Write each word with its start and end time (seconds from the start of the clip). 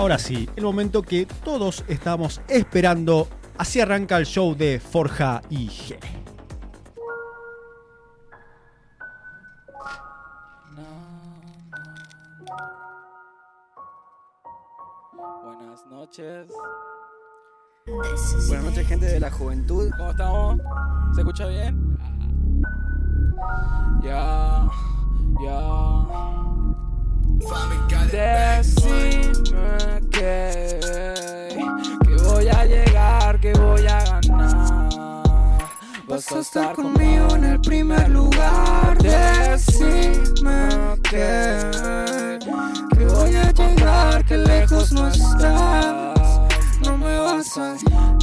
ahora 0.00 0.18
sí, 0.18 0.48
el 0.56 0.64
momento 0.64 1.02
que 1.02 1.26
todos 1.26 1.84
estamos 1.86 2.40
esperando. 2.48 3.28
Así 3.58 3.80
arranca 3.80 4.16
el 4.16 4.24
show 4.24 4.56
de 4.56 4.80
Forja 4.80 5.42
y 5.50 5.68
G. 5.68 5.98
Buenas 15.44 15.86
noches. 15.86 16.48
Buenas 18.48 18.64
noches, 18.64 18.88
gente 18.88 19.04
de 19.04 19.20
la 19.20 19.30
juventud. 19.30 19.90
¿Cómo 19.98 20.10
estamos? 20.12 20.60
¿Se 21.14 21.20
escucha 21.20 21.46
bien? 21.46 21.98
Ya, 24.02 24.66
ya. 25.42 26.49
Decime 28.10 30.00
que, 30.10 30.78
que 32.04 32.22
voy 32.24 32.48
a 32.48 32.64
llegar, 32.64 33.40
que 33.40 33.52
voy 33.52 33.86
a 33.86 34.04
ganar. 34.04 34.88
Vas 36.08 36.32
a 36.32 36.40
estar 36.40 36.74
conmigo 36.74 37.36
en 37.36 37.44
el 37.44 37.60
primer 37.60 38.08
lugar. 38.10 38.98
Decime 38.98 40.68
que, 41.08 42.38
que 42.96 43.04
voy 43.06 43.36
a 43.36 43.52
llegar, 43.52 44.24
que 44.24 44.36
lejos 44.36 44.92
no 44.92 45.06
estás. 45.08 46.40
No 46.82 46.98
me 46.98 47.16
vas 47.20 47.56
a, 47.56 47.76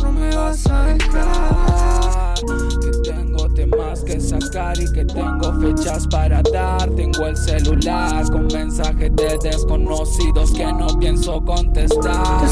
no 0.03 0.11
me 0.11 0.35
vas 0.35 0.67
a 0.67 0.83
dejar. 0.83 2.33
Que 2.81 2.91
tengo 3.09 3.36
temas 3.57 4.03
que 4.03 4.19
sacar 4.21 4.79
y 4.79 4.85
que 4.91 5.03
tengo 5.03 5.51
fechas 5.59 6.05
para 6.07 6.43
dar. 6.53 6.87
Tengo 6.91 7.25
el 7.25 7.35
celular 7.35 8.23
con 8.29 8.45
mensajes 8.47 9.11
de 9.15 9.37
desconocidos 9.41 10.51
que 10.51 10.65
no 10.65 10.87
pienso 10.99 11.43
contestar. 11.43 12.45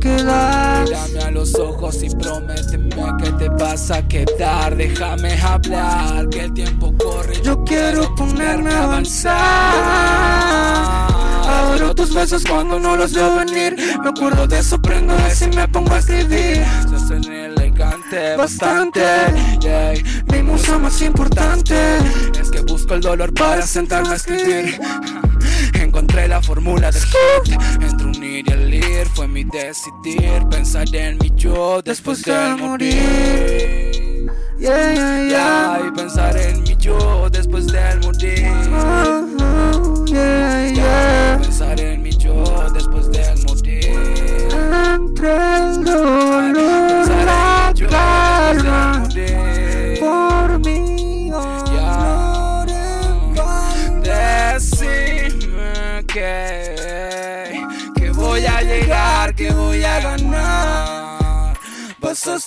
Que 0.00 0.16
das. 0.22 0.88
Mírame 0.88 1.20
a 1.20 1.30
los 1.32 1.54
ojos 1.56 2.02
y 2.02 2.08
prométeme 2.08 2.88
que 3.22 3.30
te 3.32 3.48
vas 3.50 3.90
a 3.90 4.06
quedar. 4.08 4.74
Déjame 4.74 5.38
hablar, 5.38 6.28
que 6.30 6.44
el 6.44 6.54
tiempo 6.54 6.94
corre. 6.96 7.42
Yo 7.42 7.62
quiero 7.64 8.14
ponerme 8.14 8.70
a 8.70 8.84
avanzar. 8.84 9.34
Adoro 11.46 11.94
tus 11.94 12.14
besos 12.14 12.44
cuando 12.48 12.78
no 12.78 12.96
los 12.96 13.12
veo 13.12 13.36
venir. 13.36 13.76
Me 14.02 14.08
acuerdo 14.08 14.46
de 14.46 14.60
eso, 14.60 14.80
prendo 14.80 15.14
eso 15.26 15.44
y 15.44 15.56
me 15.56 15.68
pongo 15.68 15.92
a 15.92 15.98
escribir. 15.98 16.62
Bastante. 18.36 19.00
yeah. 19.60 19.94
Mi 20.32 20.42
musa 20.42 20.78
más 20.78 21.00
importante. 21.02 21.74
Es 22.40 22.50
que 22.50 22.60
busco 22.60 22.94
el 22.94 23.00
dolor 23.00 23.32
para 23.34 23.62
sentarme 23.66 24.10
a 24.10 24.14
escribir. 24.14 24.80
Encontré 25.74 26.28
la 26.28 26.40
fórmula 26.42 26.90
del 26.90 27.02
hit 27.02 27.60
Entre 27.80 28.06
unir 28.06 28.44
y 28.48 28.52
el 28.52 28.74
ir 28.74 29.06
Fue 29.14 29.26
mi 29.26 29.44
decidir 29.44 30.42
Pensar 30.50 30.94
en 30.94 31.18
mi 31.18 31.32
yo 31.36 31.80
después 31.82 32.22
de 32.22 32.56
morir 32.58 34.28
Yeah, 34.58 34.92
yeah, 34.92 34.94
yeah. 34.94 35.28
Ya, 35.28 35.86
y 35.86 35.90
pensar 35.92 36.36
en 36.36 36.62
mi 36.62 36.76
yo 36.76 37.30
después 37.30 37.66
de 37.68 37.96
morir 38.02 39.27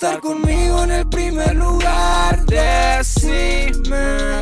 estar 0.02 0.20
conmigo 0.20 0.84
en 0.84 0.92
el 0.92 1.08
primer 1.10 1.56
lugar. 1.56 2.44
Decime 2.48 3.94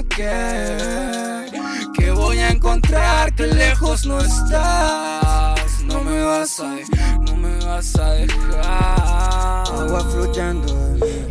que, 0.08 1.52
que 1.94 2.12
voy 2.12 2.38
a 2.38 2.52
encontrar, 2.52 3.36
que 3.36 3.48
lejos 3.48 4.06
no 4.06 4.22
estás. 4.22 5.84
No 5.84 6.02
me 6.02 6.24
vas 6.24 6.62
a, 6.62 6.78
no 7.26 7.36
me 7.36 7.58
vas 7.66 7.94
a 7.98 8.12
dejar. 8.12 8.64
Agua 8.64 10.00
fluyendo 10.10 10.72
en 10.72 10.94
mí. 10.94 11.28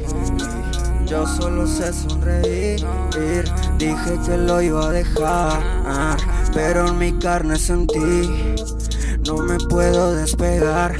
Yo 1.06 1.27
solo 1.27 1.67
sé 1.67 1.91
sonreír. 1.94 2.84
Dije 3.78 4.19
que 4.27 4.37
lo 4.37 4.61
iba 4.61 4.88
a 4.88 4.91
dejar. 4.91 6.19
Pero 6.53 6.88
en 6.88 6.99
mi 6.99 7.19
carne 7.19 7.59
sentí. 7.59 8.28
No 9.27 9.38
me 9.38 9.56
puedo 9.56 10.15
despegar. 10.15 10.97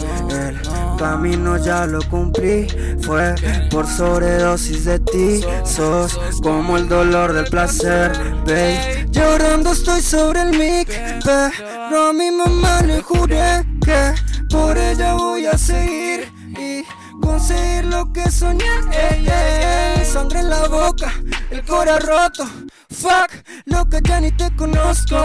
Camino 0.99 1.57
ya 1.57 1.87
lo 1.87 2.01
cumplí. 2.11 2.67
Fue 3.01 3.35
por 3.71 3.87
sobredosis 3.87 4.85
de 4.85 4.99
ti. 4.99 5.41
Sos 5.65 6.19
como 6.43 6.77
el 6.77 6.89
dolor 6.89 7.33
del 7.33 7.47
placer, 7.47 8.13
babe. 8.45 9.07
Llorando 9.11 9.71
estoy 9.71 10.03
sobre 10.03 10.43
el 10.43 10.51
mic, 10.51 10.89
pero 11.25 12.09
a 12.09 12.13
mi 12.13 12.31
mamá 12.31 12.83
le 12.83 13.01
juré 13.01 13.65
que 13.85 14.15
por 14.51 14.77
ella 14.77 15.15
voy 15.15 15.47
a 15.47 15.57
seguir 15.57 16.31
y 16.59 16.85
conseguir 17.21 17.87
lo 17.87 18.13
que 18.13 18.31
soñé. 18.31 18.65
Ey, 18.93 19.27
ey, 19.27 19.99
ey. 19.99 20.05
Sangre 20.05 20.41
en 20.41 20.51
la 20.51 20.69
boca, 20.69 21.13
el 21.51 21.65
cora 21.65 21.99
roto. 21.99 22.45
Fuck, 22.91 23.31
lo 23.67 23.89
que 23.89 24.01
ya 24.03 24.21
ni 24.21 24.33
te 24.33 24.55
conozco. 24.57 25.17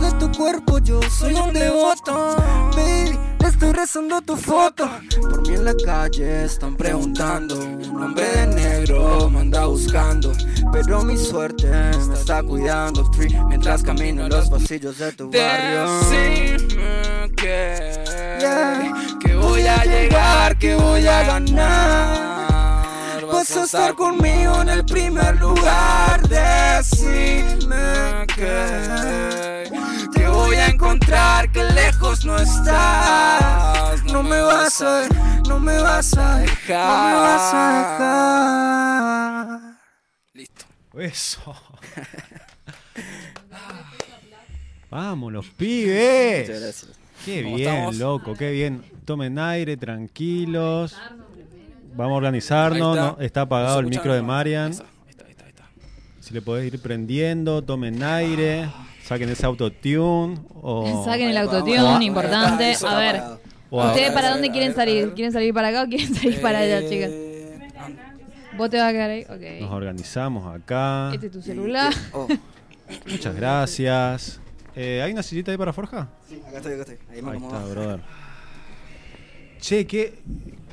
De 0.00 0.10
tu 0.18 0.30
cuerpo 0.36 0.78
yo 0.78 1.00
soy 1.02 1.34
un 1.34 1.52
devoto. 1.52 2.36
Baby, 2.74 3.18
le 3.42 3.48
estoy 3.48 3.72
rezando 3.72 4.22
tu 4.22 4.36
foto. 4.36 4.88
Por 5.20 5.46
mí 5.48 5.54
en 5.54 5.64
la 5.64 5.74
calle 5.84 6.44
están 6.44 6.76
preguntando. 6.76 7.56
Un 7.58 8.02
hombre 8.02 8.24
de 8.24 8.46
negro 8.46 9.28
me 9.28 9.40
anda 9.40 9.66
buscando. 9.66 10.32
Pero 10.72 11.02
mi 11.02 11.16
suerte 11.16 11.68
me 12.08 12.14
está 12.14 12.42
cuidando. 12.42 13.04
Free, 13.12 13.34
mientras 13.48 13.82
camino 13.82 14.22
en 14.24 14.30
los 14.30 14.48
pasillos 14.48 14.98
de 14.98 15.12
tu 15.12 15.30
barrio. 15.30 15.98
Decime 15.98 17.30
que, 17.36 18.00
Yeah. 18.40 18.92
que 19.20 19.34
voy 19.34 19.66
a 19.66 19.84
llegar, 19.84 20.56
que 20.58 20.74
voy 20.76 21.06
a 21.06 21.22
ganar. 21.24 23.26
Vas 23.26 23.56
a 23.56 23.64
estar 23.64 23.94
conmigo 23.94 24.62
en 24.62 24.68
el 24.68 24.84
primer 24.84 25.36
lugar. 25.40 26.22
Decime 26.28 28.26
que, 28.36 29.64
que 29.68 29.91
voy 30.52 30.60
a 30.60 30.68
encontrar, 30.68 31.50
que 31.50 31.64
lejos 31.64 32.26
no 32.26 32.36
estás. 32.36 34.04
No 34.04 34.22
me 34.22 34.38
vas 34.42 34.82
a, 34.82 35.08
no 35.48 35.58
me 35.58 35.78
vas 35.78 36.14
a 36.18 36.38
dejar, 36.40 37.14
no 37.14 37.14
me 37.14 37.14
vas 37.20 37.54
a 37.54 37.78
dejar. 39.48 39.78
Listo. 40.34 40.66
Eso. 40.98 41.54
Vamos, 44.90 45.32
los 45.32 45.46
pibes. 45.46 46.48
Muchas 46.48 46.62
gracias. 46.62 46.90
Qué 47.24 47.42
¿Cómo 47.44 47.56
bien, 47.56 47.70
estamos? 47.70 47.96
loco, 47.96 48.34
qué 48.34 48.50
bien. 48.50 48.84
Tomen 49.06 49.38
aire, 49.38 49.78
tranquilos. 49.78 50.98
Vamos 51.94 52.12
a 52.12 52.16
organizarnos. 52.16 53.16
Está 53.20 53.42
apagado 53.42 53.80
¿No 53.80 53.88
el 53.88 53.94
micro 53.94 54.12
de 54.12 54.20
Marian. 54.20 54.66
Ahí 54.66 54.70
está, 54.72 54.84
ahí 54.84 55.10
está, 55.10 55.24
ahí 55.24 55.30
está, 55.30 55.44
ahí 55.44 55.50
está. 55.50 55.64
Si 56.20 56.34
le 56.34 56.42
podés 56.42 56.70
ir 56.74 56.78
prendiendo, 56.82 57.62
tomen 57.62 58.02
aire, 58.02 58.68
saquen 59.12 59.28
ese 59.28 59.46
autotune. 59.46 60.40
O, 60.62 61.04
Saquen 61.04 61.28
el 61.28 61.36
autotune, 61.36 62.04
importante. 62.04 62.74
A 62.86 62.98
ver, 62.98 63.22
¿ustedes 63.70 64.12
para 64.12 64.30
dónde 64.30 64.50
quieren 64.50 64.74
salir? 64.74 65.12
¿Quieren 65.14 65.32
salir 65.32 65.52
para 65.52 65.68
acá 65.68 65.82
o 65.82 65.86
quieren 65.88 66.14
salir 66.14 66.40
para 66.40 66.58
allá, 66.60 66.80
Eh, 66.80 66.88
chicas? 66.88 67.10
¿Vos 68.56 68.68
te 68.70 68.76
vas 68.78 68.88
a 68.88 68.92
quedar 68.92 69.10
ahí? 69.10 69.24
nos 69.60 69.70
Ok. 69.70 69.74
organizamos 69.74 70.54
acá. 70.54 71.10
Este 71.14 71.26
es 71.26 71.32
tu 71.32 71.42
celular. 71.42 71.92
Oh, 72.12 72.28
Muchas 73.10 73.34
gracias. 73.34 74.40
Eh, 74.74 75.02
¿Hay 75.02 75.12
una 75.12 75.22
sillita 75.22 75.50
ahí 75.50 75.56
para 75.58 75.72
Forja? 75.72 76.08
sí, 76.28 76.40
acá 76.46 76.58
estoy, 76.58 76.72
acá 76.74 76.82
estoy. 76.82 76.98
Ahí 77.10 77.22
me 77.22 77.30
Ahí 77.32 77.38
está, 77.38 77.64
brother. 77.66 78.00
Che, 79.60 79.86
qué, 79.86 80.18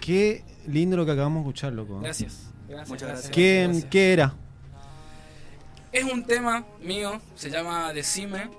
qué 0.01 0.43
lindo 0.67 0.97
lo 0.97 1.05
que 1.05 1.11
acabamos 1.11 1.37
de 1.43 1.49
escuchar, 1.49 1.73
loco. 1.73 1.99
Gracias. 1.99 2.49
gracias 2.67 2.89
Muchas 2.89 3.09
gracias. 3.09 3.31
¿Qué, 3.31 3.63
gracias. 3.65 3.85
¿Qué 3.85 4.13
era? 4.13 4.33
Es 5.91 6.03
un 6.03 6.23
tema 6.23 6.65
mío, 6.81 7.19
se 7.35 7.49
llama 7.49 7.91
Decime. 7.93 8.49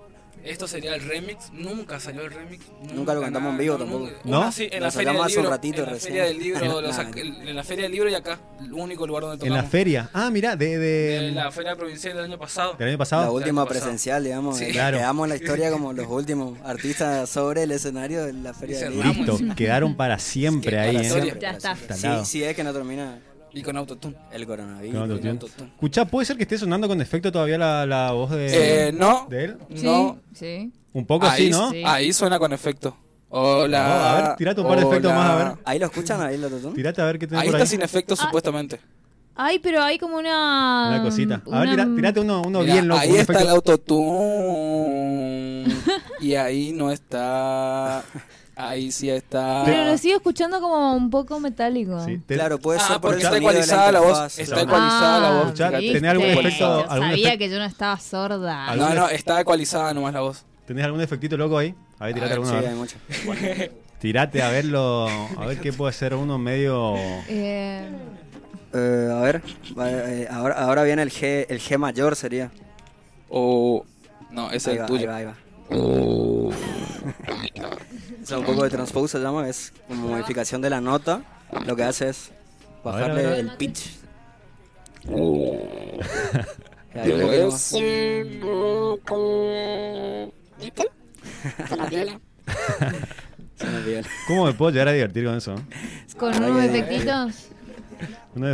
Esto 0.43 0.67
sería 0.67 0.95
el 0.95 1.03
remix. 1.07 1.53
Nunca 1.53 2.01
salió 2.01 2.23
el 2.23 2.31
remix. 2.33 2.65
Nunca 2.95 3.13
lo 3.13 3.21
cantamos 3.21 3.53
en 3.53 3.59
vivo 3.59 3.77
tampoco. 3.77 4.07
nunca. 4.07 4.17
¿No? 4.25 4.41
Una 4.41 4.51
sí, 4.53 4.71
en 4.73 4.81
Lo 4.81 4.87
la 4.87 4.91
feria 4.91 5.13
del 5.13 5.19
sacamos 5.19 5.27
hace 5.27 5.37
un 5.37 5.43
libro. 5.43 5.51
ratito 5.51 5.79
en 5.81 5.85
la 5.87 5.93
recién. 5.93 6.13
feria 6.15 6.25
del 6.25 6.39
libro, 6.39 6.61
En- 7.21 7.49
en 7.49 7.57
la 7.57 7.63
feria 7.63 7.83
del 7.83 7.93
libro 7.93 8.09
y 8.09 8.15
acá, 8.15 8.41
el 8.59 8.73
único 8.73 9.07
lugar 9.07 9.23
donde 9.25 9.35
En 9.35 9.51
tocamos. 9.51 9.65
la 9.65 9.71
feria. 9.71 10.11
Ah, 10.15 10.31
mira, 10.31 10.57
de, 10.57 10.79
de- 10.79 11.21
De 11.21 11.31
la 11.33 11.53
feria 11.53 11.77
provincial 11.77 12.17
del 12.17 12.25
año 12.25 12.39
pasado. 12.39 12.73
del 12.79 12.89
año 12.89 12.97
pasado. 12.97 13.25
La 13.25 13.31
última 13.33 13.67
pasado. 13.67 13.81
presencial, 13.85 14.25
digamos. 14.25 14.57
Sí. 14.57 14.65
eh, 14.65 14.71
Claro. 14.71 14.97
Quedamos 14.97 15.25
en 15.27 15.29
la 15.29 15.37
historia 15.37 15.71
como 15.71 15.93
los 15.93 16.07
últimos 16.09 16.59
artistas 16.65 17.29
sobre 17.29 17.65
el 17.65 17.73
escenario 17.73 18.25
de 18.25 18.33
la 18.33 18.55
Feria 18.55 18.79
del. 18.79 18.95
Libro. 18.99 19.37
Listo, 19.37 19.55
quedaron 19.55 19.95
para 19.95 20.19
siempre 20.19 20.71
Sí, 20.71 20.77
ahí, 20.77 21.07
para 21.11 21.25
¿eh? 21.27 21.37
Ya 21.39 21.51
está. 21.51 21.77
Sí, 21.95 22.09
sí, 22.25 22.45
es 22.45 22.57
que 22.57 22.65
no 22.65 22.73
termina 22.73 23.19
Y 23.53 23.63
con 23.63 23.77
autotune. 23.77 24.17
el 24.33 24.47
coronavirus. 24.47 25.01
Con 25.01 25.11
autotune. 25.11 25.67
Escuchá, 25.73 26.05
¿puede 26.05 26.25
ser 26.27 26.37
que 26.37 26.43
esté 26.45 26.57
sonando 26.59 26.87
con 26.89 27.01
efecto 27.01 27.31
todavía 27.33 27.59
la, 27.59 27.85
la 27.87 28.13
voz 28.13 28.31
de, 28.31 28.89
Eh, 28.89 28.93
no. 28.93 29.27
de 29.29 29.45
él? 29.45 29.57
Sí, 29.75 29.85
No. 29.85 30.19
sí. 30.35 30.73
Un 30.93 31.07
poco 31.07 31.27
ahí, 31.27 31.49
así, 31.49 31.51
¿no? 31.51 31.71
sí. 31.71 31.83
ahí 31.87 32.13
suena 32.13 32.39
con 32.39 32.53
efecto. 32.53 32.97
Hola. 33.29 33.87
No, 33.89 33.95
a 33.95 34.15
ver, 34.29 34.37
tirate 34.37 34.61
un 34.61 34.67
par 34.67 34.81
de 34.81 34.87
efectos 34.87 35.13
más, 35.13 35.31
a 35.31 35.37
ver. 35.37 35.53
¿Ahí 35.65 35.79
lo 35.79 35.87
escuchan? 35.87 36.21
¿Ahí 36.21 36.37
lo 36.37 36.47
autotune? 36.49 36.75
Tirate 36.75 37.01
a 37.01 37.05
ver 37.05 37.19
qué 37.19 37.27
tenés 37.29 37.43
Ahí 37.43 37.49
por 37.49 37.57
está 37.57 37.63
ahí. 37.65 37.69
sin 37.71 37.83
efectos, 37.83 38.19
Ah. 38.21 38.25
supuestamente. 38.25 38.81
Ay, 39.37 39.59
pero 39.61 39.83
hay 39.83 39.99
como 39.99 40.17
una. 40.19 40.89
Una 40.89 41.03
cosita. 41.03 41.41
A 41.51 41.61
ver, 41.61 41.69
una- 41.69 41.85
tira- 41.85 41.97
tirate 41.97 42.21
uno, 42.21 42.43
uno 42.43 42.61
Mira, 42.61 42.73
bien 42.75 42.89
loco. 42.89 43.01
ahí 43.01 43.17
está 43.17 43.33
el 43.35 43.39
efecto- 43.39 43.55
autotune. 44.51 45.67
y 46.21 46.35
ahí 46.35 46.73
no 46.73 46.91
está. 46.91 48.03
Ahí 48.69 48.93
sí 48.93 49.09
está. 49.11 49.63
Pero 49.65 49.85
lo 49.85 49.97
sigo 49.99 50.17
escuchando 50.17 50.61
como 50.61 50.95
un 50.95 51.11
poco 51.11 51.41
metálico. 51.41 52.05
Sí, 52.05 52.19
te- 52.19 52.35
Claro, 52.35 52.59
puede 52.59 52.79
Ah, 52.81 52.87
ser 52.87 53.01
porque 53.01 53.23
está 53.23 53.37
ecualizada 53.37 53.93
la 53.93 54.01
voz. 54.01 54.39
Está 54.39 54.61
ecualizada 54.61 55.21
la 55.21 55.43
voz. 55.43 55.53
Fíjate. 55.57 55.93
¿tenés 55.93 56.11
algún 56.11 56.27
efecto- 56.27 56.59
Yo 56.85 56.91
algún 56.91 57.09
sabía 57.11 57.35
efect- 57.35 57.39
que 57.39 57.49
yo 57.51 57.59
no 57.59 57.65
estaba 57.65 57.99
sorda. 57.99 58.67
¿Algún 58.69 58.89
No, 58.89 58.95
no, 58.95 59.09
está 59.09 59.41
ecualizada 59.41 59.95
nomás 59.95 60.13
la 60.15 60.21
voz. 60.21 60.45
¿Tenés 60.67 60.85
algún 60.85 61.01
efectito 61.01 61.37
loco 61.37 61.59
ahí? 61.59 61.75
A 61.99 62.07
ver, 62.07 62.15
tirate 62.15 62.33
A 62.35 62.39
ver, 62.39 62.45
alguno. 62.47 62.61
Sí, 62.61 62.67
hay 62.67 62.75
mucho. 62.75 62.97
Tirate 63.99 64.43
a 64.43 64.49
verlo. 64.51 65.07
A 65.39 65.47
ver 65.47 65.61
qué 65.61 65.73
puede 65.73 65.93
ser 65.93 66.15
uno 66.15 66.39
medio. 66.39 66.95
Eh, 67.29 67.89
Eh, 68.73 69.09
a 69.13 69.21
ver, 69.21 69.43
eh, 69.85 70.29
ahora, 70.31 70.55
ahora 70.65 70.85
viene 70.85 71.03
el 71.03 71.11
G, 71.11 71.45
el 71.49 71.59
G 71.61 71.77
mayor 71.77 72.15
sería. 72.15 72.53
O. 73.29 73.85
No, 74.31 74.47
ese 74.53 74.57
es 74.57 74.67
Ahí 74.69 74.75
el 74.77 74.83
va, 74.83 74.87
tuyo. 74.87 75.13
ahí 75.13 75.25
va, 75.25 75.35
ahí 75.71 75.77
va. 76.49 76.55
Es 78.23 78.31
un 78.31 78.45
poco 78.45 78.65
de 78.65 78.71
transpose 78.71 79.19
se 79.19 79.23
llama, 79.23 79.49
es 79.49 79.73
como 79.89 80.09
modificación 80.09 80.63
de 80.63 80.71
la 80.71 80.81
nota. 80.81 81.23
Lo 81.67 81.75
que 81.77 81.83
hace 81.83 82.09
es 82.11 82.31
A 82.85 82.91
ver, 82.93 83.05
a 83.05 83.09
bajarle 83.09 83.27
ver. 83.27 83.39
el 83.39 83.51
pitch. 83.57 83.91
Oh. 85.09 85.59
¿Cómo 94.27 94.47
me 94.47 94.53
puedo 94.55 94.71
llegar 94.71 94.89
a 94.89 94.93
divertir 94.93 95.25
con 95.25 95.37
eso? 95.37 95.55
con 96.17 96.35
unos 96.43 96.65
efectitos. 96.65 97.49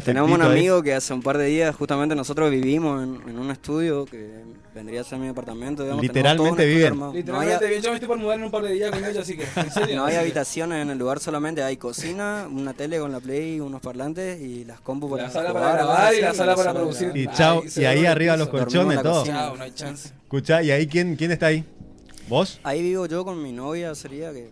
Tenemos 0.05 0.31
un 0.31 0.41
ahí. 0.41 0.53
amigo 0.53 0.83
que 0.83 0.95
hace 0.95 1.13
un 1.13 1.23
par 1.23 1.37
de 1.37 1.47
días 1.47 1.75
justamente 1.77 2.15
nosotros 2.15 2.51
vivimos 2.51 3.03
en, 3.03 3.29
en 3.29 3.39
un 3.39 3.51
estudio 3.51 4.07
que 4.07 4.43
vendría 4.75 5.03
a 5.03 5.05
ser 5.05 5.19
mi 5.19 5.27
departamento. 5.27 5.83
Digamos, 5.83 6.01
tenemos 6.01 6.17
Literalmente 6.17 6.65
viven. 6.67 6.87
armado. 6.93 7.13
No 7.13 7.17
hay, 7.19 7.23
Literalmente, 7.23 7.69
bien, 7.69 7.83
yo 7.83 7.91
me 7.91 7.95
estoy 7.97 8.09
por 8.09 8.19
mudar 8.19 8.39
en 8.39 8.45
un 8.45 8.51
par 8.51 8.63
de 8.63 8.73
días 8.73 8.91
con 8.91 9.05
ella, 9.05 9.21
así 9.21 9.37
que. 9.37 9.45
En 9.55 9.71
serio. 9.71 9.97
no 9.97 10.07
hay 10.07 10.17
habitaciones 10.17 10.81
en 10.83 10.89
el 10.91 10.99
lugar, 10.99 11.21
solamente 11.21 11.63
hay 11.63 11.77
cocina, 11.77 12.49
una 12.51 12.73
tele 12.73 12.99
con 12.99 13.13
la 13.13 13.21
play, 13.21 13.61
unos 13.61 13.83
parlantes 13.83 14.41
y 14.41 14.65
las 14.65 14.81
compus 14.81 15.11
para 15.11 15.25
La 15.25 15.31
sala 15.31 15.51
jugar, 15.51 15.63
para 15.65 15.77
grabar 15.85 16.15
y 16.15 16.21
la 16.23 16.33
sala 16.35 16.57
para 16.57 16.73
producir. 16.73 17.13
Y 17.15 17.27
chao, 17.29 17.63
y 17.77 17.85
ahí 17.85 18.07
arriba 18.07 18.37
los 18.39 18.49
colchones, 18.49 19.03
todo. 19.03 19.27
Chao, 19.27 19.57
no 19.59 19.63
hay 19.63 19.73
chance. 19.73 20.09
Escuchá, 20.23 20.63
¿y 20.63 20.71
ahí 20.71 20.87
quién, 20.87 21.17
quién 21.17 21.33
está 21.33 21.47
ahí? 21.47 21.65
¿Vos? 22.29 22.61
Ahí 22.65 22.81
vivo 22.83 23.05
yo 23.07 23.25
con 23.27 23.43
mi 23.43 23.53
novia, 23.53 23.95
sería 23.95 24.33
que, 24.33 24.51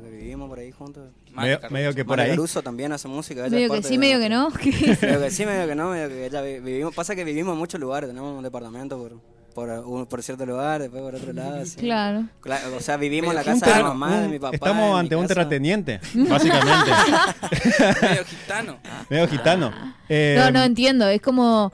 medio 0.00 0.10
que 0.10 0.16
vivimos 0.16 0.48
por 0.48 0.58
ahí 0.58 0.70
juntos. 0.72 1.10
Medio, 1.34 1.58
medio 1.70 1.94
que 1.94 2.04
por 2.04 2.16
Mari 2.18 2.30
ahí. 2.30 2.36
Caruso 2.36 2.62
también 2.62 2.92
hace 2.92 3.08
música. 3.08 3.42
Medio 3.48 3.68
que 3.68 3.68
parte 3.68 3.88
sí, 3.88 3.98
medio 3.98 4.18
que 4.20 4.28
no. 4.28 4.50
Medio 5.02 5.20
que 5.20 5.30
sí, 5.30 5.44
medio 5.46 5.66
que 5.66 5.74
no, 5.74 5.90
medio 5.90 6.08
que 6.08 6.42
vi- 6.42 6.60
vivimos. 6.60 6.94
Pasa 6.94 7.14
que 7.14 7.24
vivimos 7.24 7.52
en 7.52 7.58
muchos 7.58 7.80
lugares, 7.80 8.08
tenemos 8.10 8.36
un 8.36 8.42
departamento 8.42 8.98
por, 8.98 9.12
por, 9.52 9.68
un- 9.68 10.06
por 10.06 10.22
cierto 10.22 10.44
lugar, 10.46 10.80
después 10.80 11.02
por 11.02 11.14
otro 11.14 11.32
lado. 11.32 11.60
así. 11.62 11.76
Claro. 11.76 12.24
Cla- 12.42 12.60
O 12.76 12.80
sea, 12.80 12.96
vivimos 12.96 13.30
en 13.30 13.36
la 13.36 13.44
casa 13.44 13.66
de 13.66 13.74
mi 13.76 13.82
mamá, 13.82 14.20
de 14.20 14.28
mi 14.28 14.38
papá. 14.38 14.54
estamos 14.56 14.98
ante 14.98 15.14
un 15.16 15.22
casa. 15.22 15.34
terrateniente, 15.34 16.00
básicamente. 16.14 16.90
Medio 18.02 18.24
gitano. 18.24 18.78
Medio 19.08 19.28
gitano. 19.28 19.72
Eh, 20.08 20.36
No, 20.38 20.50
no 20.50 20.62
entiendo. 20.62 21.06
Es 21.08 21.20
como, 21.22 21.70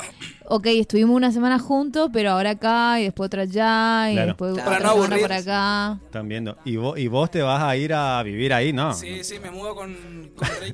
ok, 0.46 0.66
estuvimos 0.66 1.16
una 1.16 1.32
semana 1.32 1.58
juntos, 1.58 2.10
pero 2.12 2.30
ahora 2.32 2.50
acá 2.50 3.00
y 3.00 3.04
después 3.04 3.26
otra 3.26 3.42
allá 3.42 4.10
y 4.10 4.14
Claro. 4.14 4.26
después 4.28 4.52
Claro. 4.54 4.68
otra 4.70 4.78
Para 4.78 4.94
no 5.14 5.20
por 5.20 5.32
acá. 5.32 5.98
Están 6.04 6.28
viendo. 6.28 6.56
¿Y 6.64 6.76
vos, 6.76 6.98
y 6.98 7.08
vos 7.08 7.30
te 7.30 7.42
vas 7.42 7.62
a 7.62 7.76
ir 7.76 7.94
a 7.94 8.22
vivir 8.22 8.52
ahí, 8.52 8.72
¿no? 8.72 8.94
Sí, 8.94 9.24
sí, 9.24 9.38
me 9.40 9.50
mudo 9.50 9.74
con, 9.74 9.94
con 10.36 10.48
Ray 10.60 10.72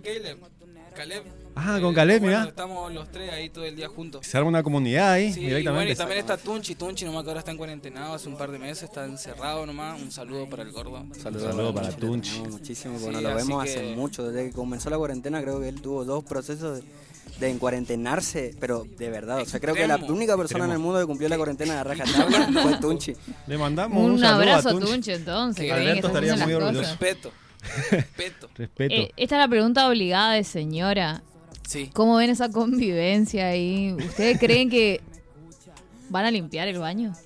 Caleb. 0.94 1.24
Ah, 1.56 1.78
Eh, 1.78 1.80
con 1.80 1.94
Caleb, 1.94 2.20
bueno, 2.20 2.36
mirá. 2.38 2.48
Estamos 2.48 2.92
los 2.92 3.08
tres 3.10 3.32
ahí 3.32 3.48
todo 3.48 3.64
el 3.64 3.76
día 3.76 3.88
juntos. 3.88 4.26
Se 4.26 4.36
arma 4.36 4.48
una 4.48 4.62
comunidad 4.62 5.12
ahí 5.12 5.32
Sí, 5.32 5.40
y 5.40 5.44
directamente. 5.44 5.70
bueno, 5.72 5.90
y 5.92 5.94
también 5.94 6.18
está 6.20 6.36
Tunchi, 6.36 6.74
Tunchi 6.74 7.04
nomás 7.04 7.22
que 7.22 7.30
ahora 7.30 7.40
está 7.40 7.52
en 7.52 7.56
cuarentenado 7.58 8.14
hace 8.14 8.28
un 8.28 8.36
par 8.36 8.50
de 8.50 8.58
meses, 8.58 8.82
está 8.84 9.04
encerrado 9.04 9.64
nomás. 9.64 10.00
Un 10.00 10.10
saludo 10.10 10.48
para 10.48 10.62
el 10.64 10.72
gordo. 10.72 11.04
Saludos 11.22 11.44
Saludo 11.50 11.72
para 11.74 11.90
Tunchi, 11.90 12.40
Muchísimo, 12.40 12.98
Sí, 12.98 13.04
porque 13.04 13.20
lo 13.20 13.34
vemos 13.34 13.62
que- 13.64 13.70
hace 13.70 13.94
mucho. 13.94 14.28
Desde 14.30 14.48
que 14.50 14.54
comenzó 14.54 14.90
la 14.90 14.98
cuarentena, 14.98 15.40
creo 15.42 15.60
que 15.60 15.68
él 15.68 15.80
tuvo 15.80 16.04
dos 16.04 16.24
procesos 16.24 16.78
de, 16.78 16.84
de 17.38 17.50
encuarentenarse, 17.50 18.54
pero 18.58 18.84
de 18.98 19.10
verdad. 19.10 19.40
O 19.40 19.44
sea, 19.46 19.60
creo 19.60 19.74
que 19.74 19.86
la 19.86 19.96
única 19.96 20.36
persona 20.36 20.64
en 20.64 20.72
el 20.72 20.78
mundo 20.80 20.98
que 21.00 21.06
cumplió 21.06 21.28
la 21.28 21.36
cuarentena 21.36 21.76
de 21.76 21.84
rajatabla 21.84 22.48
fue 22.62 22.76
Tunchi. 22.80 23.12
Le 23.46 23.58
mandamos 23.58 24.02
un, 24.02 24.10
Un, 24.12 24.18
saludo 24.18 24.40
abrazo 24.42 24.68
a 24.68 24.70
a 24.72 24.74
Tunchi. 24.74 24.90
Tunchi 24.92 25.12
entonces. 25.12 25.64
Que 25.64 25.72
Alberto 25.72 26.06
estaría 26.08 26.36
muy 26.36 26.52
orgulloso. 26.52 26.80
Respeto. 26.90 27.32
Respeto. 27.92 28.48
Respeto. 28.56 28.94
Eh, 28.94 29.10
esta 29.16 29.36
es 29.36 29.40
la 29.40 29.48
pregunta 29.48 29.88
obligada 29.88 30.32
de 30.32 30.42
señora. 30.44 31.22
Sí. 31.66 31.90
¿Cómo 31.92 32.16
ven 32.16 32.30
esa 32.30 32.50
convivencia 32.50 33.48
ahí? 33.48 33.92
¿Ustedes 33.92 34.38
creen 34.38 34.68
que 34.70 35.00
van 36.10 36.24
a 36.26 36.30
limpiar 36.30 36.68
el 36.68 36.78
baño? 36.78 37.12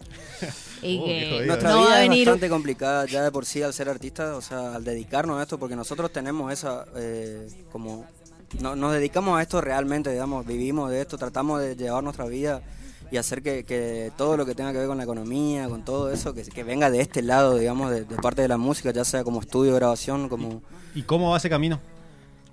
Y 0.80 0.98
Oh, 1.00 1.04
que 1.06 1.42
Nuestra 1.44 1.70
no 1.70 1.78
va 1.78 1.82
vida 1.86 1.94
a 1.96 2.02
es 2.04 2.08
venir 2.08 2.28
bastante 2.28 2.48
complicada 2.48 3.04
ya 3.06 3.24
de 3.24 3.32
por 3.32 3.44
sí 3.44 3.60
al 3.64 3.74
ser 3.74 3.88
artistas, 3.88 4.36
o 4.36 4.40
sea, 4.40 4.76
al 4.76 4.84
dedicarnos 4.84 5.40
a 5.40 5.42
esto, 5.42 5.58
porque 5.58 5.74
nosotros 5.74 6.12
tenemos 6.12 6.52
esa, 6.52 6.84
eh, 6.94 7.48
como, 7.72 8.06
no- 8.60 8.76
nos 8.76 8.92
dedicamos 8.92 9.36
a 9.36 9.42
esto 9.42 9.60
realmente, 9.60 10.12
digamos, 10.12 10.46
vivimos 10.46 10.88
de 10.92 11.00
esto, 11.00 11.18
tratamos 11.18 11.60
de 11.60 11.74
llevar 11.74 12.04
nuestra 12.04 12.26
vida 12.26 12.62
y 13.10 13.16
hacer 13.16 13.42
que, 13.42 13.64
que 13.64 14.12
todo 14.16 14.36
lo 14.36 14.46
que 14.46 14.54
tenga 14.54 14.70
que 14.70 14.78
ver 14.78 14.86
con 14.86 14.98
la 14.98 15.02
economía, 15.02 15.68
con 15.68 15.84
todo 15.84 16.12
eso, 16.12 16.32
que, 16.32 16.42
que 16.44 16.62
venga 16.62 16.92
de 16.92 17.00
este 17.00 17.22
lado, 17.22 17.56
digamos, 17.58 17.90
de, 17.90 18.04
de 18.04 18.14
parte 18.14 18.42
de 18.42 18.46
la 18.48 18.56
música, 18.56 18.92
ya 18.92 19.04
sea 19.04 19.24
como 19.24 19.40
estudio, 19.40 19.74
grabación, 19.74 20.28
como... 20.28 20.62
¿Y 20.94 21.02
cómo 21.02 21.30
va 21.32 21.38
ese 21.38 21.50
camino? 21.50 21.80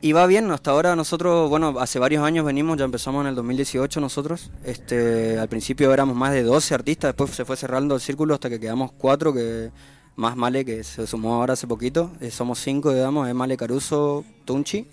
Y 0.06 0.12
va 0.14 0.28
bien, 0.28 0.52
hasta 0.52 0.70
ahora 0.70 0.96
nosotros, 0.96 1.50
bueno, 1.50 1.80
hace 1.80 1.98
varios 1.98 2.24
años 2.24 2.46
venimos, 2.46 2.78
ya 2.78 2.86
empezamos 2.86 3.22
en 3.22 3.30
el 3.30 3.34
2018 3.34 4.00
nosotros. 4.00 4.52
Este, 4.64 5.40
al 5.40 5.50
principio 5.50 5.92
éramos 5.92 6.16
más 6.16 6.32
de 6.32 6.44
12 6.44 6.76
artistas, 6.76 7.10
después 7.10 7.32
se 7.32 7.44
fue 7.44 7.58
cerrando 7.58 7.96
el 7.96 8.02
círculo 8.02 8.36
hasta 8.36 8.48
que 8.48 8.60
quedamos 8.60 8.92
cuatro, 8.92 9.34
que 9.34 9.72
más 10.16 10.38
Male, 10.38 10.64
que 10.64 10.84
se 10.84 11.08
sumó 11.08 11.34
ahora 11.34 11.54
hace 11.54 11.66
poquito. 11.66 12.12
Eh, 12.22 12.30
somos 12.30 12.60
cinco, 12.60 12.94
digamos, 12.94 13.28
es 13.28 13.34
Male 13.34 13.58
Caruso, 13.58 14.24
Tunchi, 14.46 14.86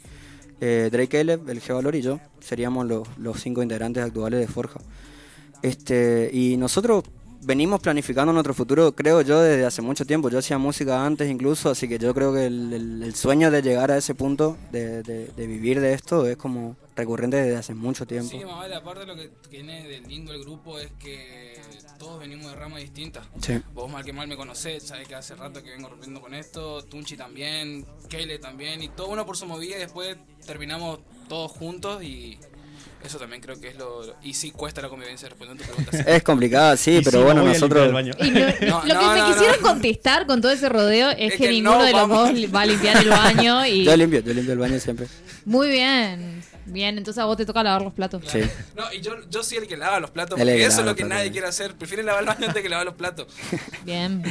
eh, 0.62 0.88
Drake 0.90 1.18
Caleb, 1.18 1.46
el 1.46 1.60
G 1.60 1.74
Valor 1.74 1.94
y 1.94 2.00
yo. 2.00 2.18
Seríamos 2.40 2.86
los, 2.86 3.06
los 3.18 3.38
cinco 3.38 3.62
integrantes 3.62 4.02
actuales 4.02 4.40
de 4.40 4.46
Forja. 4.46 4.80
Este, 5.60 6.30
y 6.32 6.56
nosotros 6.56 7.04
venimos 7.42 7.80
planificando 7.80 8.32
nuestro 8.32 8.54
futuro, 8.54 8.92
creo 8.94 9.20
yo, 9.22 9.40
desde 9.40 9.64
hace 9.66 9.82
mucho 9.82 10.04
tiempo. 10.04 10.28
Yo 10.30 10.38
hacía 10.38 10.58
música 10.58 11.04
antes 11.04 11.30
incluso, 11.30 11.70
así 11.70 11.88
que 11.88 11.98
yo 11.98 12.14
creo 12.14 12.32
que 12.32 12.46
el, 12.46 12.72
el- 12.72 13.02
el 13.02 13.14
sueño 13.14 13.50
de 13.50 13.62
llegar 13.62 13.90
a 13.90 13.96
ese 13.96 14.14
punto, 14.14 14.56
de, 14.70 15.02
de- 15.02 15.26
de 15.28 15.46
vivir 15.46 15.80
de 15.80 15.92
esto, 15.94 16.26
es 16.26 16.36
como 16.36 16.76
recurrente 16.96 17.36
desde 17.36 17.56
hace 17.56 17.74
mucho 17.74 18.06
tiempo. 18.06 18.30
Sí, 18.30 18.44
más 18.44 18.56
vale, 18.56 18.74
aparte 18.74 19.06
lo 19.06 19.14
que 19.16 19.30
tiene 19.48 19.86
de 19.88 20.00
lindo 20.00 20.32
el 20.32 20.42
grupo 20.42 20.78
es 20.78 20.90
que 20.98 21.60
todos 21.98 22.18
venimos 22.20 22.46
de 22.50 22.56
ramas 22.56 22.80
distintas. 22.80 23.24
Sí. 23.40 23.60
Vos 23.74 23.90
mal 23.90 24.04
que 24.04 24.12
mal 24.12 24.26
me 24.28 24.36
conocés, 24.36 24.82
sabés 24.82 25.06
que 25.08 25.14
hace 25.14 25.34
rato 25.36 25.62
que 25.62 25.70
vengo 25.70 25.88
rompiendo 25.88 26.20
con 26.20 26.34
esto, 26.34 26.82
Tunchi 26.84 27.16
también, 27.16 27.86
Kele 28.08 28.38
también, 28.38 28.82
y 28.82 28.88
todo 28.88 29.08
uno 29.08 29.24
por 29.24 29.36
su 29.36 29.46
movida 29.46 29.76
y 29.76 29.80
después 29.80 30.16
terminamos 30.46 30.98
todos 31.28 31.52
juntos 31.52 32.02
y 32.02 32.38
eso 33.04 33.18
también 33.18 33.40
creo 33.42 33.58
que 33.60 33.68
es 33.68 33.76
lo... 33.76 34.04
lo- 34.06 34.16
y 34.22 34.34
sí 34.34 34.50
cuesta 34.50 34.80
la 34.82 34.88
convivencia, 34.88 35.28
respondiendo 35.28 35.62
a 35.62 35.66
tu 35.66 35.72
pregunta. 35.72 35.98
sí. 35.98 36.04
Es 36.10 36.22
complicada, 36.22 36.76
sí, 36.76 36.96
Y 36.98 37.02
pero 37.02 37.18
si 37.18 37.24
bueno, 37.24 37.42
nosotros... 37.44 37.86
el 37.86 37.92
baño. 37.92 38.12
Y 38.20 38.30
no- 38.30 38.40
No, 38.40 38.84
lo 38.84 38.94
no, 38.94 39.14
que 39.14 39.20
no, 39.20 39.26
quisieron 39.32 39.56
no. 39.62 39.68
contestar 39.68 40.26
con 40.26 40.40
todo 40.40 40.52
ese 40.52 40.68
rodeo 40.68 41.10
es, 41.10 41.16
Es 41.18 41.32
que, 41.32 41.38
que 41.46 41.50
ninguno 41.50 41.78
no 41.78 41.84
de 41.84 41.92
los 41.92 42.08
dos 42.08 42.30
va 42.54 42.60
a 42.62 42.66
limpiar 42.66 42.96
el 43.02 43.08
baño 43.08 43.66
y 43.66 43.84
Yo 43.84 43.96
limpio, 43.96 44.20
yo 44.20 44.32
limpio 44.34 44.52
el 44.52 44.58
baño 44.58 44.78
siempre. 44.78 45.06
muy 45.44 45.68
bien. 45.68 46.42
Bien, 46.64 46.96
entonces 46.96 47.20
a 47.20 47.24
vos 47.24 47.36
te 47.36 47.44
toca 47.44 47.62
lavar 47.64 47.82
los 47.82 47.92
platos. 47.92 48.22
Sí. 48.28 48.38
No, 48.76 48.84
y 48.92 49.00
yo, 49.00 49.14
yo 49.28 49.42
soy 49.42 49.58
el 49.58 49.66
que 49.66 49.76
lava 49.76 49.98
los 49.98 50.10
platos, 50.12 50.38
porque 50.38 50.54
que 50.56 50.64
eso 50.64 50.80
es 50.80 50.86
lo 50.86 50.94
que 50.94 51.02
nadie 51.04 51.24
sí. 51.26 51.30
quiere 51.32 51.48
hacer. 51.48 51.74
Prefieren 51.74 52.06
lavar 52.06 52.22
el 52.22 52.28
baño 52.28 52.46
antes 52.46 52.62
que 52.62 52.68
lavar 52.68 52.86
los 52.86 52.94
platos. 52.94 53.26
Bien. 53.84 54.22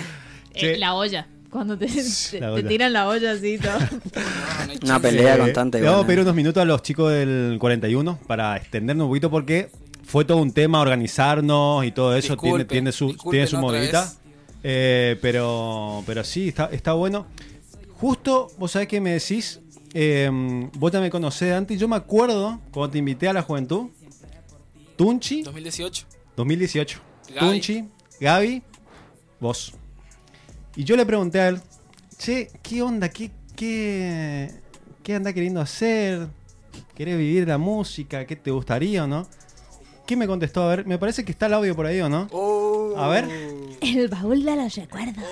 Eh, 0.53 0.77
la 0.77 0.93
olla. 0.93 1.27
Cuando 1.51 1.77
te, 1.77 1.85
te- 2.31 2.39
La 2.39 2.55
te 2.55 2.63
tiran 2.63 2.93
la 2.93 3.07
olla 3.07 3.31
así 3.33 3.55
y 3.55 3.57
todo. 3.57 3.73
Una 4.83 4.99
pelea 4.99 5.37
constante. 5.37 5.79
Le 5.81 5.87
vamos 5.87 6.05
a 6.05 6.07
pedir 6.07 6.21
unos 6.21 6.33
minutos 6.35 6.61
a 6.61 6.65
los 6.65 6.81
chicos 6.81 7.11
del 7.11 7.57
41 7.59 8.19
para 8.25 8.55
extendernos 8.57 9.05
un 9.05 9.09
poquito 9.11 9.29
porque 9.29 9.69
fue 10.03 10.25
todo 10.25 10.37
un 10.37 10.53
tema 10.53 10.79
organizarnos 10.79 11.85
y 11.85 11.91
todo 11.91 12.15
eso. 12.15 12.35
tiene, 12.37 12.59
Disculpen, 12.59 12.67
tiene 12.67 12.91
su, 12.91 13.15
tiene 13.29 13.47
su 13.47 13.59
vez. 13.67 14.17
Eh, 14.63 15.17
pero, 15.21 16.03
pero 16.05 16.23
sí, 16.23 16.47
está, 16.47 16.65
está 16.71 16.93
bueno. 16.93 17.27
Justo, 17.95 18.47
vos 18.57 18.71
sabés 18.71 18.87
que 18.87 19.01
me 19.01 19.11
decís, 19.11 19.59
eh, 19.93 20.29
vos 20.77 20.91
también 20.91 21.07
me 21.07 21.11
conocés 21.11 21.53
antes. 21.53 21.79
Yo 21.79 21.87
me 21.87 21.95
acuerdo 21.95 22.59
cuando 22.71 22.91
te 22.91 22.97
invité 22.97 23.27
a 23.27 23.33
la 23.33 23.41
juventud, 23.41 23.89
Tunchi, 24.95 25.41
2018. 25.43 26.05
2018. 26.35 26.99
Gaby. 27.35 27.39
Tunchi, 27.39 27.85
Gaby, 28.19 28.63
vos. 29.39 29.73
Y 30.75 30.83
yo 30.83 30.95
le 30.95 31.05
pregunté 31.05 31.39
a 31.41 31.49
él, 31.49 31.59
che, 32.17 32.49
¿qué 32.63 32.81
onda? 32.81 33.09
¿Qué, 33.09 33.31
qué, 33.55 34.49
qué 35.03 35.15
anda 35.15 35.33
queriendo 35.33 35.59
hacer? 35.61 36.27
¿Querés 36.95 37.17
vivir 37.17 37.47
la 37.47 37.57
música? 37.57 38.25
¿Qué 38.25 38.35
te 38.35 38.51
gustaría 38.51 39.03
o 39.03 39.07
no? 39.07 39.27
¿Qué 40.05 40.15
me 40.15 40.27
contestó? 40.27 40.63
A 40.63 40.75
ver, 40.75 40.85
me 40.85 40.97
parece 40.97 41.23
que 41.25 41.31
está 41.31 41.45
el 41.47 41.53
audio 41.53 41.75
por 41.75 41.85
ahí 41.85 41.99
o 42.01 42.09
no. 42.09 42.27
Oh. 42.31 42.93
A 42.97 43.07
ver. 43.07 43.27
El 43.81 44.07
baúl 44.09 44.43
de 44.43 44.55
los 44.55 44.75
recuerdos. 44.75 45.23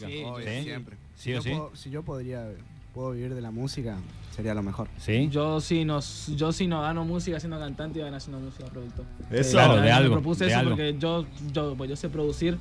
Sí, 0.00 0.24
Sí. 0.44 0.62
siempre. 0.62 0.96
¿Sí 1.16 1.30
yo 1.30 1.38
o 1.38 1.42
sí? 1.42 1.50
puedo- 1.50 1.76
si 1.76 1.90
yo 1.90 2.02
podría, 2.02 2.48
puedo 2.94 3.12
vivir 3.12 3.34
de 3.34 3.40
la 3.40 3.50
música, 3.50 3.96
sería 4.34 4.54
lo 4.54 4.62
mejor. 4.62 4.88
¿Sí? 4.98 5.28
Yo 5.30 5.60
sí 5.60 5.84
no, 5.84 6.00
yo 6.34 6.52
sí 6.52 6.66
no 6.66 6.82
gano 6.82 7.04
música 7.04 7.38
siendo 7.38 7.58
cantante 7.58 7.98
y 8.00 8.02
gano 8.02 8.16
haciendo 8.16 8.40
música 8.40 8.64
productor. 8.66 9.04
Eso. 9.30 9.44
Sí, 9.50 9.52
Claro, 9.52 9.74
yo 9.74 9.80
de 9.80 9.86
me 9.86 9.92
algo, 9.92 10.14
propuse 10.14 10.44
de 10.44 10.50
eso 10.50 10.58
algo. 10.60 10.70
porque 10.72 10.96
yo, 10.98 11.26
yo, 11.52 11.74
pues 11.76 11.90
yo 11.90 11.96
sé 11.96 12.08
producir, 12.08 12.58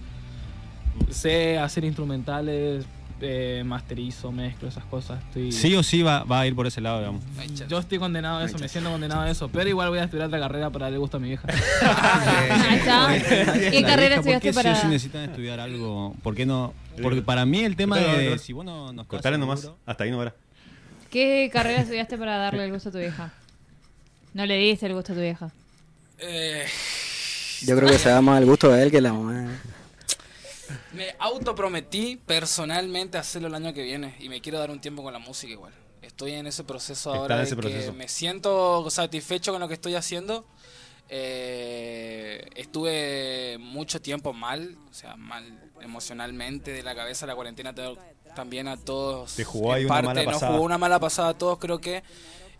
sé 1.09 1.57
hacer 1.59 1.83
instrumentales, 1.83 2.85
eh, 3.23 3.61
masterizo, 3.65 4.31
mezclo 4.31 4.67
esas 4.67 4.83
cosas. 4.85 5.19
Estoy, 5.27 5.51
Sí 5.51 5.75
o 5.75 5.83
sí 5.83 6.01
va, 6.01 6.23
va 6.23 6.39
a 6.41 6.47
ir 6.47 6.55
por 6.55 6.65
ese 6.65 6.81
lado, 6.81 6.99
digamos. 6.99 7.23
Yo 7.69 7.77
estoy 7.79 7.99
condenado 7.99 8.39
a 8.39 8.45
eso, 8.45 8.57
me 8.57 8.67
siento 8.67 8.89
condenado 8.89 9.21
a 9.21 9.29
eso, 9.29 9.47
pero 9.49 9.69
igual 9.69 9.89
voy 9.89 9.99
a 9.99 10.05
estudiar 10.05 10.27
otra 10.27 10.39
carrera 10.39 10.69
para 10.71 10.85
darle 10.85 10.97
gusto 10.97 11.17
a 11.17 11.19
mi 11.19 11.27
vieja. 11.29 11.47
Ahí 11.81 12.77
está. 12.77 13.07
¿Qué 13.69 13.81
La 13.81 13.87
carrera 13.87 14.15
vieja, 14.21 14.21
¿por 14.33 14.41
qué 14.41 14.49
estudiaste 14.49 14.49
sí 14.49 14.49
o 14.49 14.53
para...? 14.63 14.75
sí 14.81 14.87
necesitan 14.87 15.21
estudiar 15.29 15.59
algo? 15.59 16.15
¿Por 16.23 16.33
qué 16.35 16.45
no? 16.45 16.73
Porque 17.01 17.21
para 17.21 17.45
mí 17.45 17.59
el 17.63 17.75
tema 17.75 17.95
Cortale, 17.97 18.17
de 18.17 18.23
cortale. 18.29 18.43
si 18.45 18.53
vos 18.53 18.65
no, 18.65 18.85
no 18.91 19.01
estás 19.03 19.07
Cortale 19.07 19.37
nomás. 19.37 19.61
seguro- 19.61 19.77
Hasta 19.85 20.03
ahí 20.03 20.11
no 20.11 20.17
verás. 20.17 20.33
¿Qué 21.11 21.49
carrera 21.53 21.81
estudiaste 21.81 22.17
para 22.17 22.37
darle 22.37 22.65
el 22.65 22.71
gusto 22.71 22.89
a 22.89 22.91
tu 22.91 22.97
vieja? 22.97 23.31
No 24.33 24.45
le 24.45 24.55
diste 24.55 24.85
el 24.87 24.93
gusto 24.93 25.11
a 25.11 25.15
tu 25.15 25.21
vieja. 25.21 25.51
Eh, 26.19 26.65
Yo 27.65 27.75
creo 27.77 27.89
que 27.89 27.97
se 27.99 28.09
da 28.09 28.21
más 28.21 28.39
el 28.39 28.45
gusto 28.47 28.69
de 28.71 28.81
él 28.83 28.89
que 28.91 29.01
la 29.01 29.11
mamá. 29.13 29.47
Me 30.93 31.15
autoprometí 31.19 32.17
personalmente 32.25 33.17
hacerlo 33.17 33.47
el 33.47 33.55
año 33.55 33.73
que 33.73 33.83
viene 33.83 34.15
y 34.19 34.29
me 34.29 34.41
quiero 34.41 34.59
dar 34.59 34.71
un 34.71 34.79
tiempo 34.81 35.03
con 35.03 35.13
la 35.13 35.19
música 35.19 35.51
igual. 35.53 35.73
Estoy 36.01 36.33
en 36.33 36.47
ese 36.47 36.63
proceso 36.63 37.11
Está 37.11 37.21
ahora 37.21 37.37
de 37.45 37.55
que 37.55 37.91
me 37.91 38.07
siento 38.07 38.89
satisfecho 38.89 39.51
con 39.51 39.61
lo 39.61 39.67
que 39.67 39.75
estoy 39.75 39.95
haciendo. 39.95 40.45
Eh, 41.13 42.47
estuve 42.55 43.57
mucho 43.59 44.01
tiempo 44.01 44.33
mal, 44.33 44.77
o 44.89 44.93
sea, 44.93 45.15
mal 45.17 45.43
emocionalmente 45.81 46.71
de 46.71 46.83
la 46.83 46.95
cabeza 46.95 47.25
la 47.25 47.35
cuarentena 47.35 47.73
te- 47.75 47.95
también 48.35 48.67
a 48.67 48.77
todos. 48.77 49.35
Te 49.35 49.43
jugó 49.43 49.73
ahí 49.73 49.83
una 49.85 49.93
parte, 49.93 50.05
mala 50.07 50.23
nos 50.23 50.33
pasada. 50.35 50.51
jugó 50.53 50.63
una 50.65 50.77
mala 50.77 50.99
pasada 50.99 51.29
a 51.29 51.37
todos, 51.37 51.59
creo 51.59 51.79
que 51.79 52.01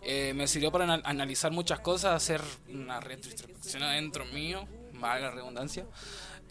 eh, 0.02 0.32
me 0.34 0.46
sirvió 0.48 0.70
para 0.70 0.84
anal- 0.84 1.02
analizar 1.04 1.50
muchas 1.50 1.80
cosas, 1.80 2.14
hacer 2.14 2.40
una 2.68 3.00
retroinspección 3.00 3.82
adentro 3.82 4.24
mío, 4.26 4.66
valga 4.92 5.28
la 5.28 5.34
redundancia. 5.34 5.86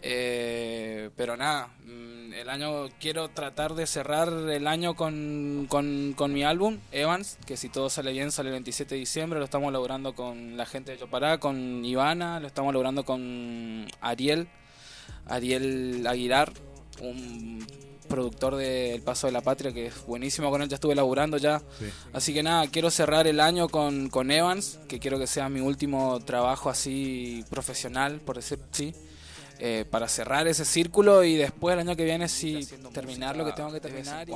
Eh, 0.04 1.10
pero 1.16 1.36
nada, 1.36 1.68
mm, 1.84 2.32
el 2.34 2.48
año 2.48 2.88
quiero 2.98 3.28
tratar 3.28 3.74
de 3.74 3.86
cerrar 3.86 4.28
el 4.28 4.66
año 4.66 4.94
con, 4.94 5.66
con, 5.68 6.14
con 6.16 6.32
mi 6.32 6.42
álbum, 6.42 6.78
Evans, 6.90 7.38
que 7.46 7.56
si 7.56 7.68
todo 7.68 7.88
sale 7.88 8.12
bien 8.12 8.32
sale 8.32 8.48
el 8.48 8.54
27 8.54 8.96
de 8.96 8.98
diciembre, 8.98 9.38
lo 9.38 9.44
estamos 9.44 9.72
logrando 9.72 10.14
con 10.14 10.56
la 10.56 10.66
gente 10.66 10.92
de 10.92 10.98
Chopará, 10.98 11.38
con 11.38 11.84
Ivana, 11.84 12.40
lo 12.40 12.48
estamos 12.48 12.74
logrando 12.74 13.04
con 13.04 13.86
Ariel, 14.00 14.48
Ariel 15.26 16.04
Aguilar, 16.06 16.52
un 17.00 17.64
productor 18.08 18.56
de 18.56 18.94
El 18.94 19.02
Paso 19.02 19.26
de 19.28 19.32
la 19.32 19.40
Patria, 19.40 19.72
que 19.72 19.86
es 19.86 20.04
buenísimo, 20.04 20.50
con 20.50 20.60
él 20.62 20.68
ya 20.68 20.74
estuve 20.74 20.94
laburando 20.94 21.38
ya. 21.38 21.62
Así 22.12 22.34
que 22.34 22.42
nada, 22.42 22.66
quiero 22.66 22.90
cerrar 22.90 23.26
el 23.26 23.40
año 23.40 23.68
con, 23.68 24.10
con 24.10 24.30
Evans, 24.30 24.80
que 24.88 24.98
quiero 24.98 25.18
que 25.18 25.26
sea 25.26 25.48
mi 25.48 25.60
último 25.60 26.20
trabajo 26.20 26.68
así 26.68 27.44
profesional, 27.48 28.20
por 28.20 28.36
decir 28.36 28.58
sí. 28.72 28.92
Eh, 29.58 29.84
para 29.88 30.08
cerrar 30.08 30.48
ese 30.48 30.64
círculo 30.64 31.22
y 31.24 31.36
después 31.36 31.74
el 31.74 31.80
año 31.80 31.94
que 31.96 32.04
viene 32.04 32.28
sí 32.28 32.66
terminar 32.92 33.36
lo 33.36 33.44
que 33.44 33.52
tengo 33.52 33.72
que 33.72 33.80
terminar. 33.80 34.28
y- 34.28 34.32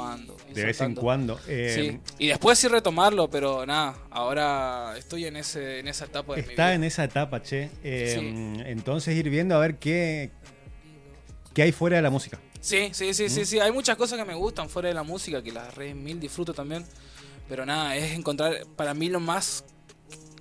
De 0.54 0.64
vez 0.64 0.80
en 0.80 0.94
cuando. 0.94 1.38
eh, 1.48 1.72
Sí, 1.74 2.00
y 2.18 2.28
después 2.28 2.58
sí 2.58 2.68
retomarlo, 2.68 3.28
pero 3.28 3.66
nada, 3.66 3.96
ahora 4.10 4.94
estoy 4.96 5.24
en 5.26 5.36
ese 5.36 5.80
en 5.80 5.88
esa 5.88 6.04
etapa 6.04 6.34
de 6.36 6.42
mi 6.42 6.48
Está 6.50 6.66
vida. 6.66 6.74
en 6.74 6.84
esa 6.84 7.04
etapa, 7.04 7.42
che. 7.42 7.70
Eh, 7.82 8.16
Sí. 8.18 8.62
Entonces 8.66 9.16
ir 9.16 9.28
viendo 9.30 9.54
a 9.56 9.58
ver 9.58 9.76
qué, 9.78 10.30
qué 11.54 11.62
hay 11.62 11.72
fuera 11.72 11.96
de 11.96 12.02
la 12.02 12.10
música. 12.10 12.38
Sí, 12.60 12.90
sí, 12.92 13.14
sí, 13.14 13.28
sí, 13.28 13.44
sí. 13.44 13.60
Hay 13.60 13.70
muchas 13.72 13.96
cosas 13.96 14.18
que 14.18 14.24
me 14.24 14.34
gustan 14.34 14.68
fuera 14.68 14.88
de 14.88 14.94
la 14.94 15.02
música, 15.02 15.42
que 15.42 15.52
las 15.52 15.74
re 15.74 15.94
mil 15.94 16.18
disfruto 16.20 16.52
también. 16.52 16.84
Pero 17.48 17.64
nada, 17.64 17.94
es 17.96 18.12
encontrar, 18.12 18.66
para 18.76 18.92
mí 18.92 19.08
lo 19.08 19.20
más 19.20 19.64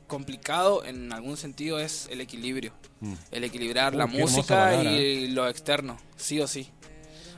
complicado 0.07 0.85
en 0.85 1.11
algún 1.11 1.37
sentido 1.37 1.79
es 1.79 2.07
el 2.11 2.21
equilibrio. 2.21 2.73
Mm. 3.01 3.13
El 3.31 3.43
equilibrar 3.43 3.95
la 3.95 4.07
música 4.07 4.47
palabra, 4.47 4.91
¿eh? 4.91 5.01
y 5.01 5.27
lo 5.27 5.47
externo, 5.47 5.97
sí 6.15 6.39
o 6.39 6.47
sí. 6.47 6.69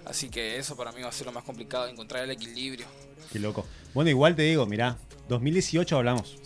Así 0.06 0.30
que 0.30 0.58
eso 0.58 0.78
para 0.78 0.92
mí 0.92 1.02
va 1.02 1.10
a 1.10 1.12
ser 1.12 1.26
lo 1.26 1.34
más 1.34 1.44
complicado, 1.44 1.88
encontrar 1.88 2.24
el 2.24 2.32
equilibrio. 2.32 2.86
Qué 3.32 3.40
loco. 3.40 3.66
Bueno, 3.94 4.10
igual 4.10 4.36
te 4.36 4.44
digo, 4.44 4.66
mirá, 4.66 4.98
2018 5.28 5.98
hablamos. 5.98 6.38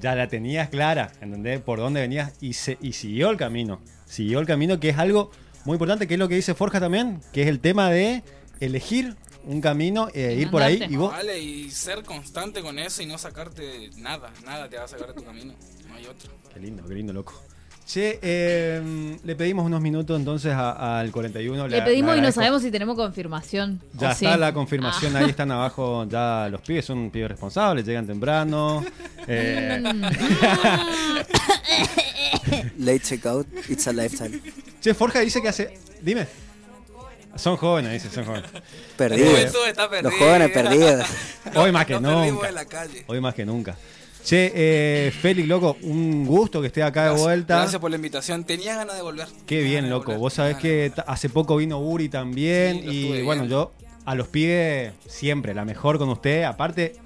Ya 0.00 0.14
la 0.14 0.28
tenías 0.28 0.68
clara, 0.68 1.12
¿entendés? 1.20 1.60
Por 1.60 1.78
dónde 1.78 2.00
venías 2.00 2.34
y, 2.40 2.52
se, 2.52 2.76
y 2.82 2.92
siguió 2.92 3.30
el 3.30 3.38
camino. 3.38 3.80
Siguió 4.04 4.38
el 4.40 4.46
camino, 4.46 4.78
que 4.78 4.90
es 4.90 4.98
algo 4.98 5.30
muy 5.64 5.74
importante, 5.74 6.06
que 6.06 6.14
es 6.14 6.20
lo 6.20 6.28
que 6.28 6.34
dice 6.34 6.54
Forja 6.54 6.78
también, 6.78 7.20
que 7.32 7.42
es 7.42 7.48
el 7.48 7.60
tema 7.60 7.90
de 7.90 8.22
elegir 8.60 9.16
un 9.46 9.60
camino 9.60 10.08
e 10.12 10.34
ir 10.34 10.50
por 10.50 10.62
ahí. 10.62 10.82
Y 10.88 10.96
vos, 10.96 11.12
Vale, 11.12 11.38
y 11.40 11.70
ser 11.70 12.02
constante 12.04 12.60
con 12.62 12.78
eso 12.78 13.02
y 13.02 13.06
no 13.06 13.16
sacarte 13.16 13.90
nada, 13.96 14.30
nada 14.44 14.68
te 14.68 14.76
va 14.76 14.84
a 14.84 14.88
sacar 14.88 15.08
de 15.08 15.14
tu 15.14 15.24
camino. 15.24 15.54
No 15.88 15.94
hay 15.94 16.06
otro. 16.06 16.30
Qué 16.52 16.60
lindo, 16.60 16.84
qué 16.86 16.94
lindo, 16.94 17.12
loco. 17.12 17.40
Che, 17.86 18.18
eh, 18.20 19.16
le 19.22 19.36
pedimos 19.36 19.64
unos 19.64 19.80
minutos 19.80 20.18
entonces 20.18 20.52
al 20.52 21.12
41. 21.12 21.68
Le 21.68 21.82
pedimos 21.82 22.18
y 22.18 22.20
no 22.20 22.32
sabemos 22.32 22.60
si 22.62 22.72
tenemos 22.72 22.96
confirmación. 22.96 23.80
Ya 23.94 24.10
está 24.10 24.34
sí. 24.34 24.40
la 24.40 24.52
confirmación, 24.52 25.14
Ah. 25.14 25.20
ahí 25.20 25.30
están 25.30 25.52
abajo 25.52 26.04
ya 26.08 26.48
los 26.50 26.60
pibes, 26.62 26.84
son 26.84 27.10
pibes 27.10 27.28
responsables, 27.30 27.86
llegan 27.86 28.06
temprano. 28.06 28.84
Eh, 29.28 29.82
Late 32.78 33.00
checkout, 33.00 33.46
it's 33.68 33.86
a 33.88 33.92
lifetime. 33.92 34.40
che, 34.80 34.94
Forja 34.94 35.20
dice 35.20 35.40
que 35.42 35.48
hace... 35.48 35.78
Dime. 36.00 36.26
Son 37.36 37.56
jóvenes, 37.56 37.92
dice, 37.92 38.14
son 38.14 38.24
jóvenes. 38.24 38.50
Perdidos. 38.96 39.52
Los 40.02 40.14
jóvenes 40.14 40.50
perdidos. 40.50 41.06
Hoy 41.54 41.72
más 41.72 41.86
que 41.86 42.00
nunca. 42.00 42.48
en 42.48 42.54
la 42.54 42.64
calle. 42.64 43.04
Hoy 43.06 43.20
más 43.20 43.34
que 43.34 43.44
nunca. 43.44 43.76
Che, 44.24 44.52
eh, 44.54 45.10
Félix, 45.12 45.46
loco, 45.46 45.76
un 45.82 46.26
gusto 46.26 46.60
que 46.60 46.66
esté 46.66 46.82
acá 46.82 47.12
de 47.14 47.20
vuelta. 47.20 47.58
Gracias 47.58 47.80
por 47.80 47.90
la 47.90 47.96
invitación. 47.96 48.42
Tenía 48.44 48.74
ganas 48.76 48.96
de 48.96 49.02
volver. 49.02 49.28
Qué 49.46 49.62
bien, 49.62 49.88
loco. 49.88 50.06
volver, 50.06 50.18
Vos 50.18 50.32
sabés 50.34 50.56
que 50.56 50.92
hace 51.06 51.28
poco 51.28 51.56
vino 51.58 51.78
Uri 51.78 52.08
también. 52.08 52.80
Sí, 52.82 52.88
y 52.88 53.22
bueno, 53.22 53.44
yo 53.44 53.72
a 54.04 54.14
los 54.16 54.26
pibes 54.28 54.92
siempre, 55.06 55.54
la 55.54 55.64
mejor 55.64 55.98
con 55.98 56.08
usted. 56.08 56.42
Aparte, 56.42 56.96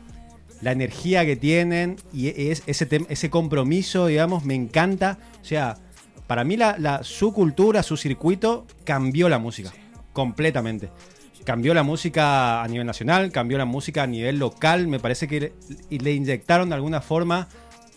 la 0.62 0.72
energía 0.72 1.26
que 1.26 1.36
tienen 1.36 1.96
y 2.12 2.28
es, 2.50 2.62
ese, 2.66 2.88
ese 3.08 3.28
compromiso, 3.28 4.06
digamos, 4.06 4.44
me 4.46 4.54
encanta. 4.54 5.18
O 5.42 5.44
sea, 5.44 5.76
para 6.26 6.42
mí 6.44 6.56
la, 6.56 6.76
la- 6.78 7.04
su 7.04 7.34
cultura, 7.34 7.82
su 7.82 7.98
circuito 7.98 8.66
cambió 8.84 9.28
la 9.28 9.38
música. 9.38 9.72
Completamente. 10.12 10.90
Cambió 11.44 11.72
la 11.72 11.82
música 11.82 12.62
a 12.62 12.68
nivel 12.68 12.86
nacional, 12.86 13.32
cambió 13.32 13.56
la 13.58 13.64
música 13.64 14.02
a 14.02 14.06
nivel 14.06 14.38
local. 14.38 14.88
Me 14.88 15.00
parece 15.00 15.26
que 15.26 15.52
le, 15.88 16.12
inyectaron 16.12 16.68
de 16.68 16.74
alguna 16.74 17.00
forma 17.00 17.48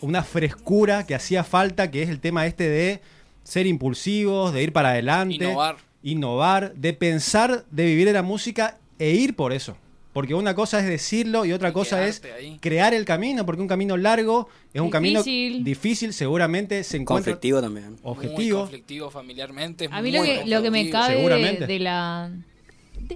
una 0.01 0.23
frescura 0.23 1.05
que 1.05 1.15
hacía 1.15 1.43
falta, 1.43 1.91
que 1.91 2.03
es 2.03 2.09
el 2.09 2.19
tema 2.19 2.45
este 2.45 2.69
de 2.69 3.01
ser 3.43 3.67
impulsivos, 3.67 4.53
de 4.53 4.63
ir 4.63 4.71
para 4.71 4.89
adelante, 4.89 5.35
Innovar. 5.35 5.77
innovar, 6.01 6.73
de 6.75 6.93
pensar, 6.93 7.65
de 7.69 7.85
vivir 7.85 8.07
de 8.07 8.13
la 8.13 8.23
música 8.23 8.77
e 8.99 9.11
ir 9.11 9.35
por 9.35 9.51
eso. 9.51 9.75
Porque 10.13 10.35
una 10.35 10.53
cosa 10.53 10.79
es 10.79 10.85
decirlo 10.85 11.43
y 11.43 11.53
otra 11.53 11.69
Y 11.69 11.73
cosa 11.73 12.05
es 12.07 12.21
ahí. 12.37 12.57
crear 12.61 12.93
el 12.93 13.03
camino, 13.03 13.45
porque 13.45 13.61
un 13.63 13.67
camino 13.67 13.97
largo 13.97 14.47
es 14.73 14.79
un 14.79 14.91
camino 14.91 15.23
Difícil. 15.23 16.13
seguramente 16.13 16.83
se 16.83 16.97
encuentra 16.97 17.31
Conflictivo 17.33 17.61
también. 17.61 17.89
Muy 17.93 17.99
objetivo. 18.03 18.59
conflictivo 18.61 19.09
familiarmente. 19.09 19.89
A 19.91 20.01
mí 20.03 20.11
muy 20.11 20.19
lo 20.19 20.23
que, 20.23 20.45
lo 20.45 20.61
que 20.61 20.71
me 20.71 20.89
cabe 20.91 21.13
de, 21.13 21.17
Seguramente. 21.17 21.67
de 21.67 21.79
la 21.79 22.31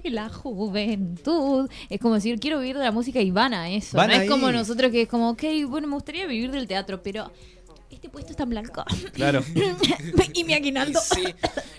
de 0.02 0.10
la 0.10 0.28
juventud 0.28 1.70
es 1.88 1.98
como 2.00 2.16
decir 2.16 2.38
quiero 2.40 2.58
vivir 2.58 2.76
de 2.76 2.84
la 2.84 2.92
música 2.92 3.20
y 3.22 3.30
van 3.30 3.54
a 3.54 3.70
eso 3.70 3.96
Van 3.96 4.08
no 4.10 4.16
ahí. 4.16 4.24
es 4.24 4.30
como 4.30 4.50
nosotros 4.52 4.90
que 4.92 5.02
es 5.02 5.08
como 5.08 5.30
ok 5.30 5.42
bueno 5.68 5.86
me 5.88 5.94
gustaría 5.94 6.26
vivir 6.26 6.50
del 6.50 6.66
teatro 6.66 7.00
pero 7.02 7.30
este 7.90 8.08
puesto 8.08 8.30
está 8.32 8.42
en 8.44 8.50
blanco 8.50 8.84
Claro. 9.12 9.42
y 10.34 10.44
mi 10.44 10.54
aguinaldo 10.54 11.00
Sí, 11.00 11.24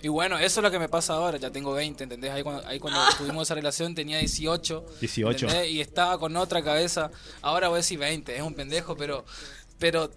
y 0.01 0.07
bueno, 0.07 0.37
eso 0.37 0.59
es 0.59 0.63
lo 0.63 0.71
que 0.71 0.79
me 0.79 0.89
pasa 0.89 1.13
ahora, 1.13 1.37
ya 1.37 1.51
tengo 1.51 1.73
20, 1.73 2.03
¿entendés? 2.03 2.31
Ahí 2.31 2.43
cuando, 2.43 2.65
ahí 2.67 2.79
cuando 2.79 2.99
tuvimos 3.17 3.47
esa 3.47 3.55
relación 3.55 3.93
tenía 3.95 4.17
18. 4.19 4.85
18. 5.01 5.45
¿entendés? 5.45 5.71
Y 5.71 5.81
estaba 5.81 6.17
con 6.19 6.35
otra 6.37 6.63
cabeza. 6.63 7.11
Ahora 7.41 7.67
voy 7.69 7.75
a 7.75 7.77
decir 7.77 7.99
20, 7.99 8.35
es 8.35 8.41
un 8.41 8.53
pendejo, 8.53 8.95
pero 8.95 9.25
pero 9.77 10.11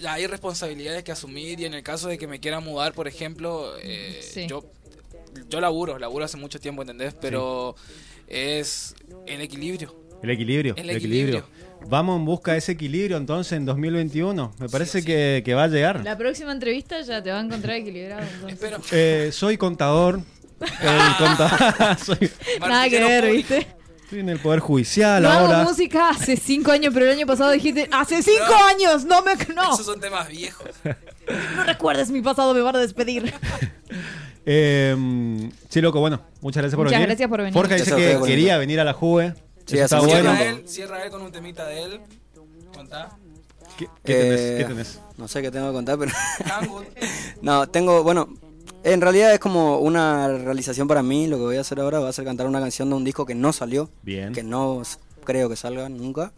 ya 0.00 0.14
hay 0.14 0.26
responsabilidades 0.26 1.02
que 1.04 1.12
asumir 1.12 1.60
y 1.60 1.64
en 1.64 1.74
el 1.74 1.82
caso 1.82 2.08
de 2.08 2.18
que 2.18 2.26
me 2.26 2.40
quiera 2.40 2.60
mudar, 2.60 2.92
por 2.92 3.08
ejemplo, 3.08 3.74
eh, 3.80 4.20
Sí. 4.22 4.46
yo 4.46 4.64
yo 5.48 5.60
laburo, 5.60 5.98
laburo 5.98 6.24
hace 6.26 6.36
mucho 6.36 6.60
tiempo, 6.60 6.82
¿entendés? 6.82 7.14
Pero 7.20 7.74
es 8.26 8.94
el 9.26 9.40
equilibrio. 9.40 9.94
El 10.22 10.30
equilibrio, 10.30 10.74
El 10.76 10.90
el 10.90 10.96
equilibrio. 10.96 11.46
Vamos 11.88 12.18
en 12.18 12.24
busca 12.24 12.52
de 12.52 12.58
ese 12.58 12.72
equilibrio 12.72 13.16
entonces 13.16 13.52
en 13.52 13.64
2021. 13.66 14.54
Me 14.58 14.68
parece 14.68 15.00
sí. 15.00 15.06
Que, 15.06 15.42
que 15.44 15.54
va 15.54 15.64
a 15.64 15.68
llegar. 15.68 16.00
la 16.02 16.16
próxima 16.16 16.52
entrevista 16.52 17.00
ya 17.02 17.22
te 17.22 17.30
va 17.30 17.38
a 17.38 17.42
encontrar 17.42 17.76
equilibrado 17.76 18.22
entonces. 18.48 18.92
Eh, 18.92 19.30
soy 19.32 19.56
contador. 19.56 20.20
El 20.60 21.16
contador. 21.18 21.98
soy, 22.04 22.30
nada 22.60 22.88
que 22.88 23.00
ver 23.00 23.30
viste 23.32 23.66
estoy 24.04 24.20
en 24.20 24.28
el 24.28 24.38
Poder 24.38 24.60
Judicial 24.60 25.22
no 25.22 25.30
ahora. 25.30 25.60
hago 25.60 25.70
música 25.70 26.10
hace 26.10 26.36
cinco 26.36 26.70
años 26.70 26.92
pero 26.92 27.06
el 27.06 27.12
año 27.12 27.26
pasado 27.26 27.50
dijiste 27.50 27.88
hace 27.90 28.22
cinco 28.22 28.44
No. 28.48 28.66
años 28.66 29.04
no 29.06 29.22
me 29.22 29.34
no 29.54 29.72
Esos 29.74 29.86
son 29.86 29.98
temas 30.00 30.28
viejos. 30.28 30.68
no 31.56 31.64
recuerdes 31.64 32.10
mi 32.10 32.20
pasado 32.20 32.52
me 32.54 32.60
van 32.60 32.76
a 32.76 32.78
despedir 32.80 33.32
Eh, 34.44 34.94
sí, 35.68 35.80
loco, 35.80 36.00
bueno, 36.00 36.20
muchas 36.40 36.62
gracias 36.62 36.76
por 36.76 36.84
Muchas 36.86 36.98
venir. 36.98 37.08
gracias 37.08 37.28
por 37.28 37.38
venir. 37.38 37.54
Jorge 37.54 37.74
dice 37.76 37.94
que 37.96 38.18
quería 38.26 38.58
venir 38.58 38.80
a 38.80 38.84
la 38.84 38.92
Juve. 38.92 39.34
Sí, 39.66 39.78
está 39.78 40.00
bueno. 40.00 40.12
Cierra 40.34 40.42
él, 40.44 40.68
cierra 40.68 41.04
él 41.04 41.10
con 41.10 41.22
un 41.22 41.32
temita 41.32 41.66
de 41.66 41.82
él. 41.82 42.00
Contá. 42.74 43.16
¿Qué, 43.78 43.88
qué 44.04 44.14
tenés? 44.14 44.40
Eh, 44.40 44.56
¿Qué 44.58 44.64
tenés? 44.64 45.00
No 45.16 45.28
sé 45.28 45.40
qué 45.42 45.50
tengo 45.50 45.68
que 45.68 45.72
contar, 45.74 45.98
pero... 45.98 46.12
No, 47.42 47.66
tengo, 47.68 48.02
bueno, 48.02 48.28
en 48.84 49.00
realidad 49.00 49.32
es 49.32 49.40
como 49.40 49.78
una 49.78 50.28
realización 50.28 50.88
para 50.88 51.02
mí. 51.02 51.26
Lo 51.26 51.36
que 51.38 51.42
voy 51.44 51.56
a 51.56 51.60
hacer 51.62 51.80
ahora 51.80 52.00
va 52.00 52.08
a 52.08 52.12
ser 52.12 52.24
cantar 52.24 52.46
una 52.46 52.60
canción 52.60 52.88
de 52.90 52.96
un 52.96 53.04
disco 53.04 53.24
que 53.26 53.34
no 53.34 53.52
salió, 53.52 53.88
Bien. 54.02 54.32
que 54.32 54.42
no 54.42 54.82
creo 55.24 55.48
que 55.48 55.56
salga 55.56 55.88
nunca. 55.88 56.32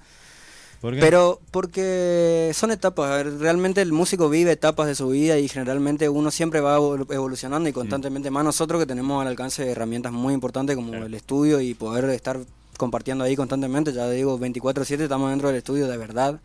¿Por 0.81 0.95
qué? 0.95 1.01
Pero 1.01 1.41
porque 1.51 2.51
son 2.55 2.71
etapas, 2.71 3.11
a 3.11 3.17
ver, 3.17 3.39
realmente 3.39 3.81
el 3.81 3.93
músico 3.93 4.29
vive 4.29 4.53
etapas 4.53 4.87
de 4.87 4.95
su 4.95 5.09
vida 5.09 5.39
y 5.39 5.49
generalmente 5.49 6.09
uno 6.11 6.31
siempre 6.31 6.61
va 6.61 6.79
evol- 6.79 7.07
evolucionando 7.13 7.69
y 7.69 7.73
constantemente, 7.73 8.31
más 8.31 8.45
nosotros 8.45 8.81
que 8.81 8.87
tenemos 8.87 9.23
al 9.23 9.29
alcance 9.29 9.71
herramientas 9.71 10.13
muy 10.13 10.35
importantes 10.35 10.77
como 10.77 10.93
el 10.95 11.15
estudio 11.15 11.61
y 11.61 11.73
poder 11.73 12.05
estar 12.11 12.39
compartiendo 12.77 13.25
ahí 13.25 13.37
constantemente, 13.37 13.93
ya 13.93 14.09
digo, 14.11 14.39
24/7 14.39 15.03
estamos 15.05 15.31
dentro 15.31 15.49
del 15.49 15.57
estudio 15.59 15.87
de 15.89 15.97
verdad. 15.97 16.41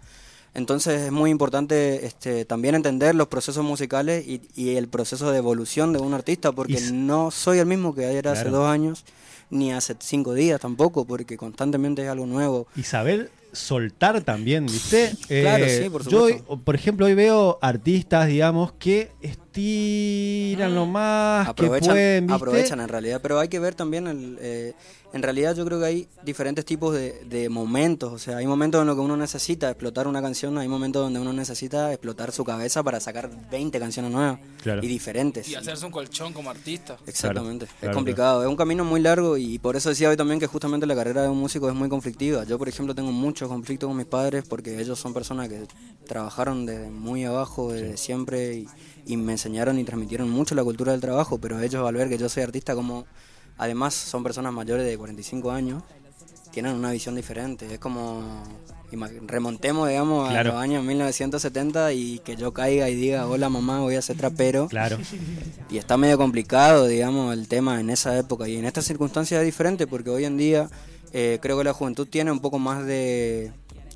Entonces 0.55 1.01
es 1.01 1.12
muy 1.12 1.29
importante 1.29 2.05
este, 2.07 2.43
también 2.43 2.74
entender 2.74 3.13
los 3.13 3.27
procesos 3.27 3.63
musicales 3.63 4.25
y, 4.27 4.41
y 4.55 4.75
el 4.77 4.88
proceso 4.88 5.31
de 5.31 5.38
evolución 5.38 5.93
de 5.93 6.00
un 6.00 6.13
artista, 6.15 6.51
porque 6.51 6.74
Y 6.74 6.91
no 6.91 7.29
soy 7.29 7.59
el 7.59 7.67
mismo 7.67 7.93
que 7.93 8.03
era 8.05 8.31
hace 8.31 8.43
Claro. 8.43 8.57
dos 8.57 8.67
años, 8.69 9.05
ni 9.51 9.71
hace 9.71 9.95
cinco 10.00 10.33
días 10.33 10.59
tampoco, 10.59 11.05
porque 11.05 11.38
constantemente 11.38 12.01
es 12.03 12.09
algo 12.09 12.25
nuevo. 12.25 12.65
y 12.75 12.81
saber 12.83 13.29
soltar 13.51 14.21
también, 14.21 14.65
¿viste? 14.65 15.12
Claro, 15.27 15.65
Eh, 15.65 15.81
sí, 15.83 15.89
por 15.89 16.03
Yo, 16.07 16.27
supuesto. 16.29 16.59
por 16.63 16.75
ejemplo, 16.75 17.05
hoy 17.07 17.13
veo 17.15 17.57
artistas, 17.62 18.27
digamos, 18.27 18.71
que 18.74 19.12
estiran 19.21 20.75
lo 20.75 20.86
más 20.86 21.45
que 21.45 21.51
aprovechan, 21.51 21.93
pueden, 21.93 22.27
¿viste? 22.27 22.36
aprovechan 22.36 22.79
en 22.81 22.88
realidad, 22.88 23.19
pero 23.21 23.39
hay 23.39 23.48
que 23.48 23.59
ver 23.59 23.75
también, 23.75 24.07
el, 24.07 24.38
eh, 24.41 24.74
en 25.11 25.23
realidad 25.23 25.55
yo 25.55 25.65
creo 25.65 25.79
que 25.79 25.85
hay 25.85 26.07
diferentes 26.23 26.63
tipos 26.65 26.93
de, 26.93 27.23
de 27.25 27.49
momentos, 27.49 28.13
o 28.13 28.19
sea, 28.19 28.37
hay 28.37 28.45
momentos 28.47 28.79
en 28.81 28.87
los 28.87 28.95
que 28.95 29.01
uno 29.01 29.17
necesita 29.17 29.69
explotar 29.69 30.07
una 30.07 30.21
canción, 30.21 30.57
hay 30.57 30.67
momentos 30.67 31.01
donde 31.01 31.19
uno 31.19 31.33
necesita 31.33 31.91
explotar 31.91 32.31
su 32.31 32.43
cabeza 32.43 32.83
para 32.83 32.99
sacar 32.99 33.29
20 33.49 33.79
canciones 33.79 34.11
nuevas 34.11 34.39
Claro. 34.61 34.83
y 34.83 34.87
diferentes. 34.87 35.47
Y 35.47 35.55
hacerse 35.55 35.85
un 35.85 35.91
colchón 35.91 36.33
como 36.33 36.49
artista. 36.49 36.97
Exactamente, 37.07 37.65
Claro, 37.65 37.75
es 37.75 37.79
claro, 37.81 37.95
complicado, 37.95 38.43
es 38.43 38.49
un 38.49 38.55
camino 38.55 38.83
muy 38.85 38.99
largo 38.99 39.37
y 39.37 39.57
por 39.57 39.75
eso 39.75 39.89
decía 39.89 40.09
hoy 40.09 40.17
también 40.17 40.39
que 40.39 40.47
justamente 40.47 40.85
la 40.85 40.95
carrera 40.95 41.23
de 41.23 41.29
un 41.29 41.39
músico 41.39 41.67
es 41.69 41.75
muy 41.75 41.89
conflictiva. 41.89 42.43
Yo, 42.43 42.57
por 42.59 42.69
ejemplo, 42.69 42.93
tengo 42.93 43.11
muchos 43.11 43.47
conflictos 43.47 43.87
con 43.87 43.97
mis 43.97 44.05
padres 44.05 44.43
porque 44.47 44.79
ellos 44.79 44.99
son 44.99 45.13
personas 45.13 45.49
que 45.49 45.65
trabajaron 46.05 46.65
desde 46.65 46.89
muy 46.89 47.23
abajo, 47.25 47.71
desde 47.71 47.97
siempre 47.97 48.53
y, 48.57 48.67
y 49.05 49.17
me 49.17 49.31
enseñaron 49.33 49.79
y 49.79 49.83
transmitieron 49.83 50.29
mucho 50.29 50.55
la 50.55 50.63
cultura 50.63 50.91
del 50.91 51.01
trabajo, 51.01 51.39
pero 51.39 51.59
ellos 51.61 51.87
al 51.87 51.95
ver 51.95 52.09
que 52.09 52.17
yo 52.17 52.29
soy 52.29 52.43
artista 52.43 52.75
como 52.75 53.05
además 53.59 53.93
son 53.93 54.23
personas 54.23 54.51
mayores 54.51 54.85
de 54.87 54.97
45 54.97 55.51
años, 55.51 55.83
tienen 56.51 56.73
una 56.75 56.91
visión 56.91 57.13
diferente, 57.15 57.71
es 57.71 57.77
como 57.79 58.23
remontemos 59.27 59.87
digamos 59.87 60.29
Claro. 60.29 60.49
a 60.49 60.53
los 60.53 60.61
años 60.63 60.83
1970 60.83 61.93
y 61.93 62.17
que 62.19 62.35
yo 62.35 62.51
caiga 62.53 62.89
y 62.89 62.95
diga, 62.95 63.27
"Hola 63.27 63.47
mamá, 63.49 63.81
voy 63.81 63.95
a 63.95 64.01
ser 64.01 64.17
trapero." 64.17 64.67
Claro. 64.67 64.97
Y 65.69 65.77
está 65.77 65.95
medio 65.97 66.17
complicado, 66.17 66.87
digamos, 66.87 67.33
el 67.33 67.47
tema 67.47 67.79
en 67.79 67.91
esa 67.91 68.17
época. 68.17 68.47
Y 68.47 68.55
en 68.57 68.65
estas 68.65 68.85
circunstancias 68.85 69.39
es 69.41 69.45
diferente 69.45 69.85
porque 69.85 70.09
hoy 70.09 70.25
en 70.25 70.37
día 70.37 70.69
eh, 71.13 71.37
creo 71.41 71.57
que 71.57 71.63
la 71.63 71.73
juventud 71.73 72.07
tiene 72.07 72.31
un 72.31 72.39
poco 72.39 72.57
más 72.59 72.83
de, 72.85 73.51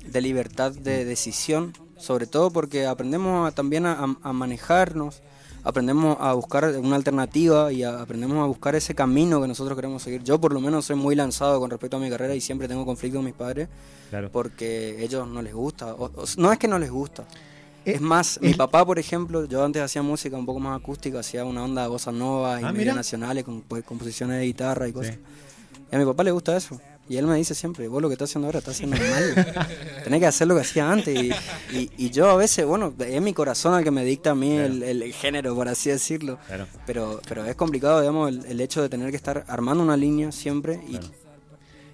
de 0.06 0.20
libertad 0.20 0.70
de 0.72 1.04
decisión, 1.04 1.72
sobre 1.96 2.26
todo 2.26 2.50
porque 2.52 2.86
aprendemos 2.86 3.48
a- 3.48 3.52
también 3.54 3.86
a 3.86 4.06
manejarnos, 4.32 5.22
aprendemos 5.64 6.16
a 6.20 6.32
buscar 6.34 6.64
una 6.78 6.96
alternativa 6.96 7.72
y 7.72 7.82
a- 7.82 8.00
aprendemos 8.02 8.36
a 8.38 8.46
buscar 8.46 8.74
ese 8.76 8.94
camino 8.94 9.40
que 9.40 9.48
nosotros 9.48 9.74
queremos 9.76 10.02
seguir. 10.02 10.22
Yo 10.22 10.38
por 10.40 10.52
lo 10.52 10.60
menos 10.60 10.84
soy 10.84 10.96
muy 10.96 11.14
lanzado 11.16 11.58
con 11.58 11.70
respecto 11.70 11.96
a 11.96 12.00
mi 12.00 12.10
carrera 12.10 12.34
y 12.34 12.40
siempre 12.40 12.68
tengo 12.68 12.84
conflicto 12.84 13.18
con 13.18 13.24
mis 13.24 13.34
padres 13.34 13.68
Claro. 14.10 14.30
porque 14.30 15.02
ellos 15.02 15.26
no 15.26 15.42
les 15.42 15.54
gusta. 15.54 15.94
O- 15.94 16.04
o- 16.14 16.24
no 16.36 16.52
es 16.52 16.58
que 16.58 16.68
no 16.68 16.78
les 16.78 16.90
gusta. 16.90 17.24
Eh, 17.86 17.92
Es 17.96 18.00
más, 18.00 18.38
mi 18.40 18.54
papá, 18.54 18.84
por 18.86 18.98
ejemplo, 18.98 19.44
yo 19.46 19.62
antes 19.64 19.82
hacía 19.82 20.02
música 20.02 20.36
un 20.36 20.46
poco 20.46 20.60
más 20.60 20.78
acústica, 20.80 21.20
hacía 21.20 21.44
una 21.44 21.64
onda 21.64 21.82
de 21.82 21.88
bossa 21.88 22.12
nova 22.12 22.60
y 22.60 22.64
Ah, 22.64 22.72
nacionales 22.94 23.44
con 23.44 23.60
pues, 23.62 23.84
composiciones 23.84 24.38
de 24.38 24.44
guitarra 24.46 24.86
y 24.88 24.92
cosas. 24.92 25.14
Sí. 25.14 25.20
Y 25.92 25.96
a 25.96 25.98
mi 25.98 26.04
papá 26.04 26.24
le 26.24 26.30
gusta 26.30 26.56
eso. 26.56 26.80
Y 27.08 27.18
él 27.18 27.26
me 27.26 27.36
dice 27.36 27.54
siempre, 27.54 27.86
vos 27.86 28.00
lo 28.00 28.08
que 28.08 28.14
estás 28.14 28.30
haciendo 28.30 28.46
ahora 28.48 28.60
estás 28.60 28.76
haciendo 28.76 28.96
mal. 28.96 29.66
Tenés 30.04 30.20
que 30.20 30.26
hacer 30.26 30.46
lo 30.46 30.54
que 30.54 30.62
hacía 30.62 30.90
antes. 30.90 31.14
Y, 31.22 31.30
y- 31.76 31.90
y 31.98 32.10
yo 32.10 32.30
a 32.30 32.36
veces, 32.36 32.64
bueno, 32.64 32.94
es 32.98 33.20
mi 33.20 33.34
corazón 33.34 33.76
el 33.78 33.84
que 33.84 33.90
me 33.90 34.04
dicta 34.04 34.30
a 34.30 34.34
mí 34.34 34.52
el, 34.56 34.82
el 34.82 35.12
género, 35.12 35.54
por 35.54 35.68
así 35.68 35.90
decirlo. 35.90 36.38
Claro. 36.46 36.66
Pero, 36.86 37.20
pero 37.28 37.44
es 37.44 37.54
complicado, 37.56 38.00
digamos, 38.00 38.30
el, 38.30 38.46
el 38.46 38.60
hecho 38.60 38.80
de 38.80 38.88
tener 38.88 39.10
que 39.10 39.16
estar 39.16 39.44
armando 39.48 39.82
una 39.84 39.96
línea 39.98 40.32
siempre 40.32 40.80
y 40.88 40.98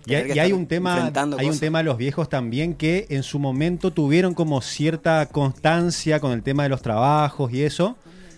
Y 0.06 0.14
hay, 0.14 0.32
y 0.32 0.38
hay 0.38 0.52
un 0.52 0.66
tema, 0.66 0.94
hay 1.12 1.22
un 1.24 1.36
cosas. 1.38 1.60
tema 1.60 1.78
de 1.78 1.84
los 1.84 1.96
viejos 1.98 2.28
también 2.28 2.74
que 2.74 3.06
en 3.10 3.22
su 3.24 3.38
momento 3.40 3.90
tuvieron 3.92 4.32
como 4.34 4.62
cierta 4.62 5.26
constancia 5.26 6.20
con 6.20 6.30
el 6.32 6.42
tema 6.44 6.62
de 6.62 6.68
los 6.68 6.82
trabajos 6.82 7.52
y 7.52 7.62
eso, 7.64 7.96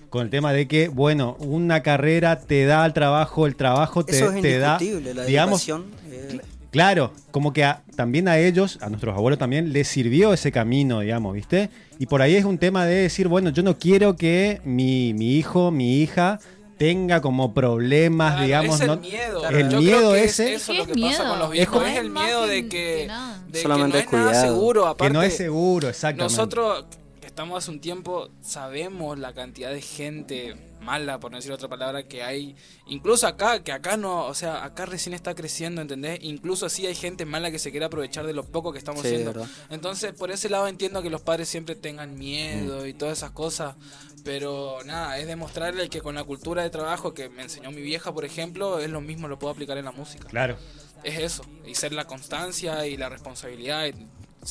con 0.08 0.22
el 0.22 0.30
tema 0.30 0.52
de 0.54 0.66
que, 0.68 0.88
bueno, 0.88 1.36
una 1.38 1.82
carrera 1.82 2.40
te 2.40 2.64
da 2.64 2.84
el 2.86 2.92
trabajo, 2.94 3.46
el 3.46 3.56
trabajo 3.56 4.04
te, 4.06 4.16
eso 4.16 4.32
es 4.32 4.42
te 4.42 4.58
da. 4.58 4.78
La 5.14 5.24
digamos, 5.24 5.66
eh, 5.68 6.40
claro, 6.72 7.12
como 7.30 7.52
que 7.52 7.62
a- 7.62 7.82
también 7.94 8.26
a 8.26 8.38
ellos, 8.38 8.78
a 8.82 8.88
nuestros 8.88 9.14
abuelos 9.16 9.38
también, 9.38 9.72
les 9.72 9.86
sirvió 9.86 10.32
ese 10.32 10.50
camino, 10.50 10.98
digamos, 11.00 11.34
¿viste? 11.34 11.70
Y 12.00 12.06
por 12.06 12.20
ahí 12.22 12.34
es 12.34 12.44
un 12.44 12.58
tema 12.58 12.84
de 12.86 12.94
decir, 12.96 13.28
bueno, 13.28 13.50
yo 13.50 13.62
no 13.62 13.78
quiero 13.78 14.16
que 14.16 14.60
mi, 14.64 15.14
mi 15.14 15.36
hijo, 15.36 15.70
mi 15.70 16.00
hija 16.00 16.40
tenga 16.78 17.20
como 17.20 17.54
problemas, 17.54 18.32
Claro, 18.32 18.44
digamos, 18.46 18.74
es 18.76 18.80
el 18.80 18.86
no- 18.88 18.96
miedo. 18.96 19.48
el 19.50 19.68
Yo 19.70 19.78
miedo 19.80 19.98
creo 19.98 20.12
que 20.14 20.24
ese 20.24 20.54
Es, 20.54 20.62
eso 20.62 20.72
¿Qué 20.72 20.78
lo 20.78 20.84
es 20.84 20.88
que 20.88 20.94
pasa 20.94 21.06
miedo? 21.06 21.28
con 21.30 21.38
los 21.38 21.46
Es 21.48 21.52
viejos. 21.52 21.74
como- 21.74 21.86
Es 21.86 21.98
el 21.98 22.06
es 22.06 22.12
más 22.12 22.24
miedo 22.24 22.42
que- 22.44 22.50
de 22.50 22.62
que 22.62 22.68
que, 22.68 23.08
de 23.52 23.62
Solamente 23.62 24.06
que 24.06 24.16
no 24.16 24.30
es 24.30 24.32
nada 24.32 24.42
seguro. 24.46 24.82
que 24.82 24.88
Aparte, 24.88 25.12
no 25.12 25.22
es 25.22 25.36
seguro, 25.36 25.88
exactamente. 25.90 26.34
Nosotros 26.36 26.84
que 26.90 26.96
estamos 27.32 27.56
hace 27.58 27.70
un 27.70 27.80
tiempo 27.80 28.28
sabemos 28.42 29.18
la 29.18 29.32
cantidad 29.32 29.70
de 29.72 29.80
gente 29.80 30.54
mala, 30.82 31.18
por 31.18 31.30
no 31.30 31.38
decir 31.38 31.50
otra 31.52 31.68
palabra, 31.68 32.02
que 32.02 32.22
hay. 32.22 32.54
Incluso 32.86 33.26
acá, 33.26 33.62
que 33.62 33.72
acá 33.72 33.96
no, 33.96 34.26
o 34.26 34.34
sea, 34.34 34.64
acá 34.64 34.84
recién 34.84 35.14
está 35.14 35.34
creciendo, 35.34 35.80
¿entendés? 35.80 36.18
Incluso 36.22 36.66
así 36.66 36.86
hay 36.86 36.94
gente 36.94 37.24
mala 37.24 37.50
que 37.50 37.58
se 37.58 37.70
quiere 37.70 37.86
aprovechar 37.86 38.26
de 38.26 38.34
lo 38.34 38.44
poco 38.44 38.72
que 38.72 38.78
estamos 38.78 39.00
Sí, 39.00 39.08
haciendo. 39.08 39.32
verdad. 39.32 39.48
Entonces, 39.70 40.12
por 40.12 40.30
ese 40.30 40.48
lado 40.50 40.68
entiendo 40.68 41.00
que 41.02 41.08
los 41.08 41.22
padres 41.22 41.48
siempre 41.48 41.74
tengan 41.74 42.18
miedo 42.18 42.86
y 42.86 42.92
todas 42.94 43.16
esas 43.18 43.30
cosas. 43.30 43.76
Pero 44.24 44.78
nada, 44.84 45.18
es 45.18 45.26
demostrarle 45.26 45.88
que 45.88 46.00
con 46.00 46.14
la 46.14 46.24
cultura 46.24 46.62
de 46.62 46.70
trabajo 46.70 47.14
que 47.14 47.28
me 47.28 47.42
enseñó 47.42 47.70
mi 47.70 47.80
vieja, 47.80 48.12
por 48.12 48.24
ejemplo, 48.24 48.78
es 48.78 48.90
lo 48.90 49.00
mismo, 49.00 49.26
lo 49.26 49.38
puedo 49.38 49.52
aplicar 49.52 49.78
en 49.78 49.84
la 49.86 49.92
música. 49.92 50.28
Claro. 50.28 50.56
Es 51.02 51.18
eso, 51.18 51.44
y 51.66 51.74
ser 51.74 51.92
la 51.92 52.04
constancia 52.06 52.86
y 52.86 52.96
la 52.96 53.08
responsabilidad. 53.08 53.86
y 53.86 53.94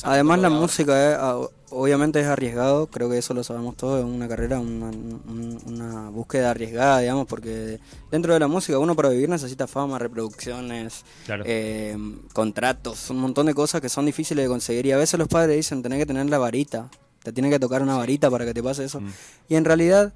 Además 0.04 0.38
la 0.40 0.48
música 0.50 1.12
es, 1.12 1.18
ah, 1.20 1.38
obviamente 1.70 2.18
es 2.20 2.26
arriesgado, 2.26 2.86
creo 2.86 3.10
que 3.10 3.18
eso 3.18 3.34
lo 3.34 3.44
sabemos 3.44 3.76
todos, 3.76 4.00
es 4.00 4.06
una 4.06 4.26
carrera, 4.26 4.58
una, 4.58 4.86
un- 4.86 5.60
una 5.66 6.08
búsqueda 6.10 6.50
arriesgada, 6.50 7.00
digamos, 7.00 7.26
porque 7.26 7.78
dentro 8.10 8.32
de 8.32 8.40
la 8.40 8.48
música 8.48 8.78
uno 8.78 8.94
para 8.96 9.10
vivir 9.10 9.28
necesita 9.28 9.66
fama, 9.66 9.98
reproducciones, 9.98 11.04
Claro. 11.26 11.44
eh, 11.46 11.96
contratos, 12.32 13.10
un 13.10 13.18
montón 13.18 13.46
de 13.46 13.54
cosas 13.54 13.80
que 13.80 13.88
son 13.88 14.06
difíciles 14.06 14.44
de 14.44 14.48
conseguir 14.48 14.86
y 14.86 14.92
a 14.92 14.96
veces 14.96 15.18
los 15.18 15.28
padres 15.28 15.56
dicen 15.56 15.82
tenés 15.82 15.98
que 15.98 16.06
tener 16.06 16.28
la 16.30 16.38
varita, 16.38 16.88
te 17.22 17.32
tiene 17.32 17.50
que 17.50 17.58
tocar 17.58 17.82
una 17.82 17.96
varita 17.96 18.30
para 18.30 18.44
que 18.46 18.54
te 18.54 18.62
pase 18.62 18.84
eso. 18.84 19.00
Y 19.48 19.54
en 19.56 19.64
realidad 19.64 20.12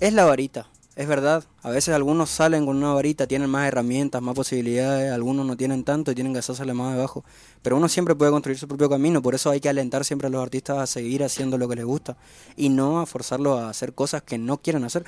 es 0.00 0.12
la 0.12 0.24
varita, 0.24 0.68
es 0.96 1.08
verdad. 1.08 1.44
A 1.62 1.70
veces 1.70 1.94
algunos 1.94 2.30
salen 2.30 2.66
con 2.66 2.76
una 2.76 2.92
varita, 2.92 3.26
tienen 3.26 3.50
más 3.50 3.66
herramientas, 3.66 4.22
más 4.22 4.34
posibilidades, 4.34 5.12
algunos 5.12 5.44
no 5.44 5.56
tienen 5.56 5.82
tanto 5.82 6.12
y 6.12 6.14
tienen 6.14 6.32
que 6.32 6.38
hacerse 6.38 6.64
más 6.72 6.94
debajo. 6.94 7.24
Pero 7.62 7.76
uno 7.76 7.88
siempre 7.88 8.14
puede 8.14 8.30
construir 8.30 8.58
su 8.58 8.68
propio 8.68 8.88
camino, 8.88 9.20
por 9.20 9.34
eso 9.34 9.50
hay 9.50 9.60
que 9.60 9.68
alentar 9.68 10.04
siempre 10.04 10.28
a 10.28 10.30
los 10.30 10.42
artistas 10.42 10.78
a 10.78 10.86
seguir 10.86 11.24
haciendo 11.24 11.58
lo 11.58 11.68
que 11.68 11.76
les 11.76 11.84
gusta 11.84 12.16
y 12.56 12.68
no 12.68 13.00
a 13.00 13.06
forzarlos 13.06 13.60
a 13.60 13.70
hacer 13.70 13.92
cosas 13.94 14.22
que 14.22 14.38
no 14.38 14.58
quieren 14.58 14.84
hacer. 14.84 15.04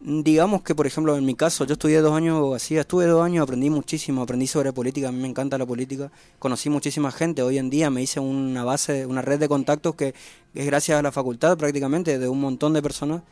Digamos 0.00 0.60
que, 0.62 0.74
por 0.74 0.86
ejemplo, 0.86 1.16
en 1.16 1.24
mi 1.24 1.34
caso, 1.34 1.64
yo 1.64 1.72
estudié 1.74 2.00
dos 2.02 2.12
años 2.12 2.36
abogacía, 2.36 2.82
estuve 2.82 3.06
dos 3.06 3.24
años, 3.24 3.42
aprendí 3.42 3.70
muchísimo, 3.70 4.20
aprendí 4.20 4.46
sobre 4.46 4.70
política, 4.70 5.08
a 5.08 5.12
mí 5.12 5.18
me 5.18 5.28
encanta 5.28 5.56
la 5.56 5.64
política, 5.64 6.12
conocí 6.38 6.68
muchísima 6.68 7.10
gente, 7.10 7.40
hoy 7.40 7.56
en 7.56 7.70
día 7.70 7.88
me 7.88 8.02
hice 8.02 8.20
una 8.20 8.64
base, 8.64 9.06
una 9.06 9.22
red 9.22 9.38
de 9.38 9.48
contactos 9.48 9.94
que 9.94 10.14
es 10.52 10.66
gracias 10.66 10.98
a 10.98 11.02
la 11.02 11.10
facultad 11.10 11.56
prácticamente, 11.56 12.18
de 12.18 12.28
un 12.28 12.38
montón 12.38 12.74
de 12.74 12.82
personas, 12.82 13.22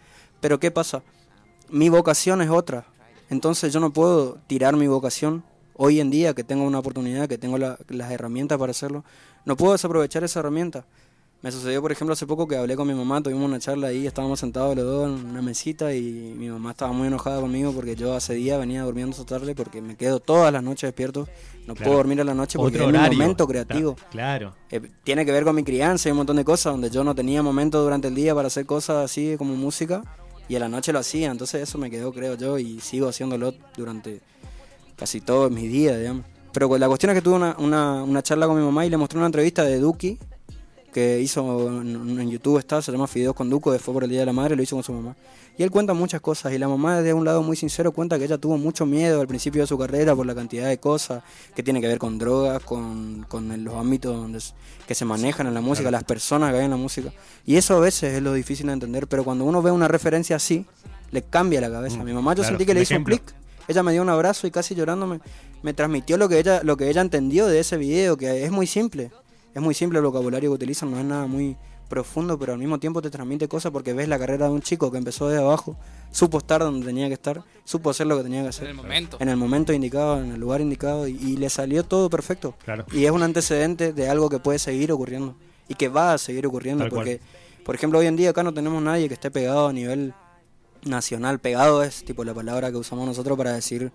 pero 0.40 0.58
¿qué 0.58 0.70
pasa? 0.70 1.02
Mi 1.72 1.88
vocación 1.88 2.42
es 2.42 2.50
otra, 2.50 2.84
entonces 3.30 3.72
yo 3.72 3.80
no 3.80 3.92
puedo 3.92 4.36
tirar 4.46 4.76
mi 4.76 4.86
vocación 4.88 5.42
hoy 5.74 6.00
en 6.00 6.10
día 6.10 6.34
que 6.34 6.44
tengo 6.44 6.64
una 6.64 6.78
oportunidad, 6.78 7.28
que 7.28 7.38
tengo 7.38 7.56
la- 7.56 7.78
las 7.88 8.10
herramientas 8.10 8.58
para 8.58 8.72
hacerlo, 8.72 9.04
no 9.46 9.56
puedo 9.56 9.72
desaprovechar 9.72 10.22
esa 10.22 10.40
herramienta. 10.40 10.84
Me 11.40 11.50
sucedió, 11.50 11.82
por 11.82 11.90
ejemplo, 11.90 12.12
hace 12.12 12.24
poco 12.26 12.46
que 12.46 12.56
hablé 12.56 12.76
con 12.76 12.86
mi 12.86 12.94
mamá, 12.94 13.20
tuvimos 13.20 13.46
una 13.46 13.58
charla 13.58 13.88
ahí, 13.88 14.06
estábamos 14.06 14.38
sentados 14.38 14.76
los 14.76 14.84
dos 14.84 15.08
en 15.08 15.26
una 15.26 15.42
mesita 15.42 15.92
y 15.92 16.34
mi 16.38 16.48
mamá 16.48 16.70
estaba 16.70 16.92
muy 16.92 17.08
enojada 17.08 17.40
conmigo 17.40 17.72
porque 17.72 17.96
yo 17.96 18.14
hace 18.14 18.34
días 18.34 18.60
venía 18.60 18.82
durmiendo 18.84 19.10
esta 19.16 19.24
tarde 19.38 19.54
porque 19.56 19.80
me 19.82 19.96
quedo 19.96 20.20
todas 20.20 20.52
las 20.52 20.62
noches 20.62 20.82
despierto, 20.88 21.26
no 21.66 21.74
Claro. 21.74 21.84
puedo 21.84 21.96
dormir 21.96 22.20
a 22.20 22.24
la 22.24 22.34
noche 22.34 22.58
porque 22.58 22.76
Otro 22.80 22.90
es 22.96 23.10
mi 23.10 23.16
momento 23.16 23.48
creativo. 23.48 23.96
Claro. 24.10 24.54
Eh, 24.70 24.82
tiene 25.02 25.24
que 25.24 25.32
ver 25.32 25.42
con 25.42 25.56
mi 25.56 25.64
crianza 25.64 26.08
y 26.08 26.12
un 26.12 26.18
montón 26.18 26.36
de 26.36 26.44
cosas 26.44 26.74
donde 26.74 26.90
yo 26.90 27.02
no 27.02 27.12
tenía 27.14 27.42
momento 27.42 27.82
durante 27.82 28.06
el 28.06 28.14
día 28.14 28.34
para 28.36 28.46
hacer 28.46 28.64
cosas 28.66 29.04
así 29.04 29.34
como 29.36 29.56
música 29.56 30.04
Y 30.52 30.56
a 30.56 30.58
la 30.58 30.68
noche 30.68 30.92
lo 30.92 30.98
hacía, 30.98 31.30
entonces 31.30 31.62
eso 31.62 31.78
me 31.78 31.90
quedó, 31.90 32.12
creo 32.12 32.34
yo, 32.34 32.58
y 32.58 32.78
sigo 32.78 33.08
haciéndolo 33.08 33.54
durante 33.74 34.20
casi 34.96 35.22
todos 35.22 35.50
mis 35.50 35.72
días, 35.72 35.98
digamos. 35.98 36.26
Pero 36.52 36.76
la 36.76 36.88
cuestión 36.88 37.08
es 37.08 37.16
que 37.16 37.22
tuve 37.22 37.36
una, 37.36 37.56
una, 37.58 38.02
una 38.02 38.22
charla 38.22 38.46
con 38.46 38.58
mi 38.58 38.62
mamá 38.62 38.84
y 38.84 38.90
le 38.90 38.98
mostré 38.98 39.16
una 39.16 39.28
entrevista 39.28 39.64
de 39.64 39.78
Duki, 39.78 40.18
que 40.92 41.20
hizo 41.20 41.68
en, 41.80 42.20
en 42.20 42.30
YouTube, 42.30 42.58
está, 42.58 42.80
se 42.82 42.92
llama 42.92 43.06
Fideos 43.06 43.34
con 43.34 43.48
Duco, 43.50 43.76
fue 43.78 43.94
por 43.94 44.04
el 44.04 44.10
Día 44.10 44.20
de 44.20 44.26
la 44.26 44.32
Madre, 44.32 44.54
lo 44.56 44.62
hizo 44.62 44.76
con 44.76 44.82
su 44.84 44.92
mamá. 44.92 45.16
Y 45.58 45.62
él 45.62 45.70
cuenta 45.70 45.92
muchas 45.92 46.20
cosas, 46.20 46.52
y 46.52 46.58
la 46.58 46.68
mamá 46.68 47.02
de 47.02 47.12
un 47.12 47.24
lado 47.24 47.42
muy 47.42 47.56
sincero 47.56 47.92
cuenta 47.92 48.18
que 48.18 48.24
ella 48.24 48.38
tuvo 48.38 48.56
mucho 48.56 48.86
miedo 48.86 49.20
al 49.20 49.26
principio 49.26 49.62
de 49.62 49.66
su 49.66 49.76
carrera 49.76 50.14
por 50.16 50.24
la 50.24 50.34
cantidad 50.34 50.68
de 50.68 50.78
cosas 50.78 51.22
que 51.54 51.62
tiene 51.62 51.80
que 51.80 51.88
ver 51.88 51.98
con 51.98 52.18
drogas, 52.18 52.62
con, 52.62 53.26
con 53.28 53.64
los 53.64 53.74
ámbitos 53.74 54.16
donde 54.16 54.38
que 54.86 54.94
se 54.94 55.04
manejan 55.04 55.46
en 55.46 55.54
la 55.54 55.60
música, 55.60 55.90
las 55.90 56.04
personas 56.04 56.52
que 56.52 56.58
hay 56.58 56.64
en 56.64 56.70
la 56.70 56.76
música. 56.76 57.12
Y 57.44 57.56
eso 57.56 57.76
a 57.76 57.80
veces 57.80 58.14
es 58.14 58.22
lo 58.22 58.32
difícil 58.32 58.66
de 58.66 58.72
entender, 58.72 59.06
pero 59.08 59.24
cuando 59.24 59.44
uno 59.44 59.60
ve 59.62 59.70
una 59.70 59.88
referencia 59.88 60.36
así, 60.36 60.64
le 61.10 61.22
cambia 61.22 61.60
la 61.60 61.70
cabeza. 61.70 61.98
Mm, 61.98 62.04
Mi 62.04 62.12
mamá 62.14 62.32
yo 62.32 62.36
claro, 62.42 62.48
sentí 62.48 62.64
que 62.66 62.74
le 62.74 62.82
hizo 62.82 62.94
ejemplo. 62.94 63.14
un 63.14 63.20
clic. 63.20 63.34
Ella 63.68 63.82
me 63.82 63.92
dio 63.92 64.02
un 64.02 64.08
abrazo 64.08 64.46
y 64.46 64.50
casi 64.50 64.74
llorando 64.74 65.06
me, 65.06 65.20
me 65.62 65.72
transmitió 65.74 66.16
lo 66.16 66.28
que 66.28 66.38
ella 66.38 66.62
lo 66.64 66.76
que 66.76 66.88
ella 66.88 67.00
entendió 67.02 67.46
de 67.46 67.60
ese 67.60 67.76
video, 67.76 68.16
que 68.16 68.44
es 68.44 68.50
muy 68.50 68.66
simple. 68.66 69.10
Es 69.54 69.60
muy 69.62 69.74
simple 69.74 69.98
el 69.98 70.04
vocabulario 70.04 70.50
que 70.50 70.54
utilizan, 70.54 70.90
no 70.90 70.98
es 70.98 71.04
nada 71.04 71.26
muy 71.26 71.56
profundo, 71.88 72.38
pero 72.38 72.54
al 72.54 72.58
mismo 72.58 72.78
tiempo 72.78 73.02
te 73.02 73.10
transmite 73.10 73.48
cosas 73.48 73.70
porque 73.70 73.92
ves 73.92 74.08
la 74.08 74.18
carrera 74.18 74.46
de 74.46 74.52
un 74.52 74.62
chico 74.62 74.90
que 74.90 74.96
empezó 74.96 75.28
de 75.28 75.38
abajo, 75.38 75.76
supo 76.10 76.38
estar 76.38 76.60
donde 76.62 76.86
tenía 76.86 77.06
que 77.08 77.14
estar, 77.14 77.42
supo 77.64 77.90
hacer 77.90 78.06
lo 78.06 78.16
que 78.16 78.22
tenía 78.22 78.38
que 78.40 78.44
En 78.46 78.48
hacer. 78.48 78.68
el 78.68 78.74
momento. 78.74 79.16
En 79.20 79.28
el 79.28 79.36
momento 79.36 79.74
indicado, 79.74 80.22
en 80.22 80.32
el 80.32 80.40
lugar 80.40 80.62
indicado, 80.62 81.06
y, 81.06 81.12
y 81.16 81.36
le 81.36 81.50
salió 81.50 81.84
todo 81.84 82.08
perfecto. 82.08 82.54
Claro. 82.64 82.86
Y 82.92 83.04
es 83.04 83.10
un 83.10 83.22
antecedente 83.22 83.92
de 83.92 84.08
algo 84.08 84.30
que 84.30 84.38
puede 84.38 84.58
seguir 84.58 84.90
ocurriendo 84.90 85.36
y 85.68 85.74
que 85.74 85.88
va 85.88 86.14
a 86.14 86.18
seguir 86.18 86.46
ocurriendo 86.46 86.84
Tal 86.84 86.90
cual. 86.90 87.00
porque, 87.04 87.20
por 87.62 87.74
ejemplo, 87.74 87.98
hoy 87.98 88.06
en 88.06 88.16
día 88.16 88.30
acá 88.30 88.42
no 88.42 88.54
tenemos 88.54 88.82
nadie 88.82 89.06
que 89.08 89.14
esté 89.14 89.30
pegado 89.30 89.68
a 89.68 89.72
nivel 89.74 90.14
nacional. 90.84 91.40
Pegado 91.40 91.82
es 91.82 92.04
tipo 92.06 92.24
la 92.24 92.32
palabra 92.32 92.70
que 92.70 92.78
usamos 92.78 93.04
nosotros 93.06 93.36
para 93.36 93.52
decir 93.52 93.92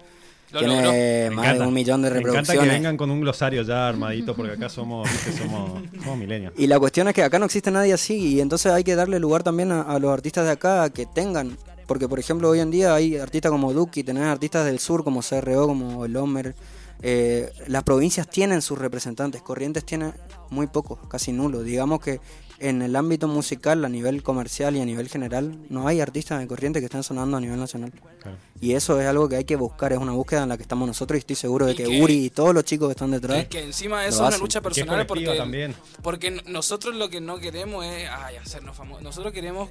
Lo 0.52 0.60
tiene 0.60 0.76
logró. 0.76 1.36
Más 1.36 1.46
encanta. 1.46 1.64
de 1.64 1.68
un 1.68 1.74
millón 1.74 2.02
de 2.02 2.10
Me 2.10 2.18
encanta 2.20 2.32
que 2.32 2.38
reproducciones. 2.38 2.74
vengan 2.74 2.98
con 2.98 3.12
un 3.12 3.22
glosario 3.22 3.62
ya 3.64 3.88
armadito, 3.88 4.36
porque 4.36 4.54
acá 4.54 4.70
somos, 4.70 5.10
viste, 5.12 5.34
somos, 5.34 5.82
somos 6.00 6.18
milenios. 6.18 6.54
Y 6.58 6.68
la 6.68 6.80
cuestión 6.80 7.08
es 7.10 7.14
que 7.14 7.24
acá 7.24 7.38
no 7.40 7.46
existe 7.46 7.70
nadie 7.72 7.94
así 7.94 8.16
y 8.36 8.42
entonces 8.42 8.72
hay 8.72 8.84
que 8.84 8.96
darle 8.96 9.20
lugar 9.20 9.44
también 9.44 9.72
a, 9.72 9.82
a 9.82 10.00
los 10.00 10.12
artistas 10.12 10.46
de 10.46 10.52
acá 10.52 10.90
que 10.90 11.06
tengan. 11.06 11.58
Porque, 11.86 12.08
por 12.10 12.20
ejemplo, 12.20 12.50
hoy 12.50 12.60
en 12.60 12.70
día 12.72 12.94
hay 12.96 13.18
artistas 13.18 13.50
como 13.52 13.72
Duki, 13.72 14.04
tenés 14.04 14.24
artistas 14.24 14.66
del 14.66 14.80
sur 14.80 15.04
como 15.04 15.22
CRO, 15.22 15.68
como 15.68 16.04
El 16.06 16.16
Homer. 16.18 16.54
Eh, 17.02 17.52
las 17.68 17.84
provincias 17.84 18.28
tienen 18.30 18.62
sus 18.62 18.78
representantes, 18.78 19.42
Corrientes 19.42 19.86
tiene 19.86 20.12
muy 20.50 20.68
pocos, 20.68 21.00
casi 21.08 21.32
nulo. 21.32 21.62
Digamos 21.62 22.00
que 22.02 22.20
en 22.60 22.82
el 22.82 22.96
ámbito 22.96 23.28
musical, 23.28 23.86
a 23.86 23.90
nivel 23.90 24.24
comercial 24.24 24.76
y 24.76 24.82
a 24.82 24.86
nivel 24.86 25.10
general, 25.10 25.58
no 25.70 25.88
hay 25.88 26.02
artistas 26.02 26.40
de 26.40 26.48
Corrientes 26.48 26.82
que 26.82 26.86
estén 26.86 27.04
sonando 27.04 27.38
a 27.38 27.40
nivel 27.40 27.60
nacional. 27.60 27.92
Claro. 28.22 28.38
Y 28.60 28.74
eso 28.74 29.00
es 29.00 29.08
algo 29.08 29.30
que 29.30 29.36
hay 29.36 29.46
que 29.46 29.56
buscar, 29.56 29.94
es 29.94 30.00
una 30.00 30.14
búsqueda 30.14 30.44
en 30.44 30.50
la 30.50 30.58
que 30.58 30.64
estamos 30.64 30.88
nosotros 30.88 31.18
y 31.18 31.20
estoy 31.20 31.36
seguro 31.36 31.66
de 31.68 31.76
que, 31.76 31.84
que- 31.84 32.02
Uri 32.02 32.26
y 32.26 32.30
todos 32.32 32.54
los 32.54 32.64
chicos 32.64 32.88
que 32.88 32.94
están 32.94 33.12
detrás. 33.12 33.44
Que, 33.44 33.50
que 33.50 33.64
encima 33.64 34.02
de 34.02 34.08
Lo 34.08 34.10
eso 34.10 34.16
es 34.16 34.20
una 34.22 34.28
hacen. 34.30 34.42
lucha 34.42 34.62
personal 34.62 35.06
porque, 35.06 35.26
también. 35.38 35.76
porque 36.02 36.32
nosotros 36.48 36.96
lo 36.96 37.10
que 37.10 37.22
no 37.22 37.38
queremos 37.40 37.86
es 37.86 38.10
ay, 38.10 38.38
hacernos 38.38 38.76
famosos. 38.76 39.04
Nosotros 39.04 39.32
queremos 39.34 39.70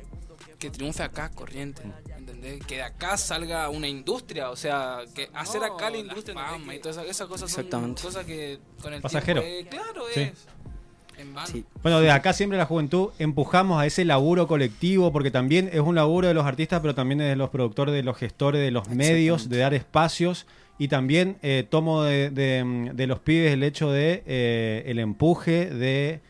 que 0.58 0.70
triunfe 0.70 1.02
acá 1.02 1.30
Corriente, 1.30 1.82
¿entendés? 2.16 2.64
Que 2.64 2.76
de 2.76 2.82
acá 2.84 3.18
salga 3.18 3.68
una 3.68 3.88
industria, 3.88 4.50
o 4.50 4.56
sea, 4.56 5.00
que 5.14 5.28
hacer 5.34 5.62
acá 5.64 5.90
la 5.90 5.98
industria 5.98 6.34
fama 6.34 6.74
y 6.74 6.78
todas 6.78 6.96
esas, 6.98 7.10
esas 7.10 7.28
cosas 7.28 7.50
son 7.50 7.60
Exactamente. 7.64 8.00
cosas 8.02 8.24
que 8.24 8.58
con 8.80 8.94
el 8.94 9.02
Pasajero. 9.02 9.42
tiempo, 9.42 9.66
eh, 9.66 9.68
claro, 9.70 10.02
Sí. 10.14 10.20
es 10.20 10.32
en 11.18 11.34
vano. 11.34 11.46
Sí. 11.48 11.64
Bueno, 11.82 12.00
de 12.00 12.10
acá 12.10 12.32
siempre 12.32 12.58
la 12.58 12.66
juventud 12.66 13.10
empujamos 13.18 13.80
a 13.80 13.86
ese 13.86 14.04
laburo 14.04 14.46
colectivo, 14.46 15.12
porque 15.12 15.30
también 15.30 15.70
es 15.72 15.80
un 15.80 15.94
laburo 15.94 16.28
de 16.28 16.34
los 16.34 16.44
artistas, 16.46 16.80
pero 16.80 16.94
también 16.94 17.18
de 17.18 17.36
los 17.36 17.50
productores, 17.50 17.94
de 17.94 18.02
los 18.02 18.16
gestores, 18.16 18.60
de 18.60 18.70
los 18.70 18.88
medios, 18.88 19.48
de 19.48 19.58
dar 19.58 19.74
espacios. 19.74 20.46
Y 20.78 20.88
también 20.88 21.38
eh, 21.42 21.66
tomo 21.68 22.02
de, 22.02 22.28
de- 22.30 22.90
de 22.92 23.06
los 23.06 23.20
pibes 23.20 23.52
el 23.52 23.62
hecho 23.62 23.90
de 23.90 24.22
eh, 24.26 24.82
el 24.86 24.98
empuje 24.98 25.70
de 25.70 26.20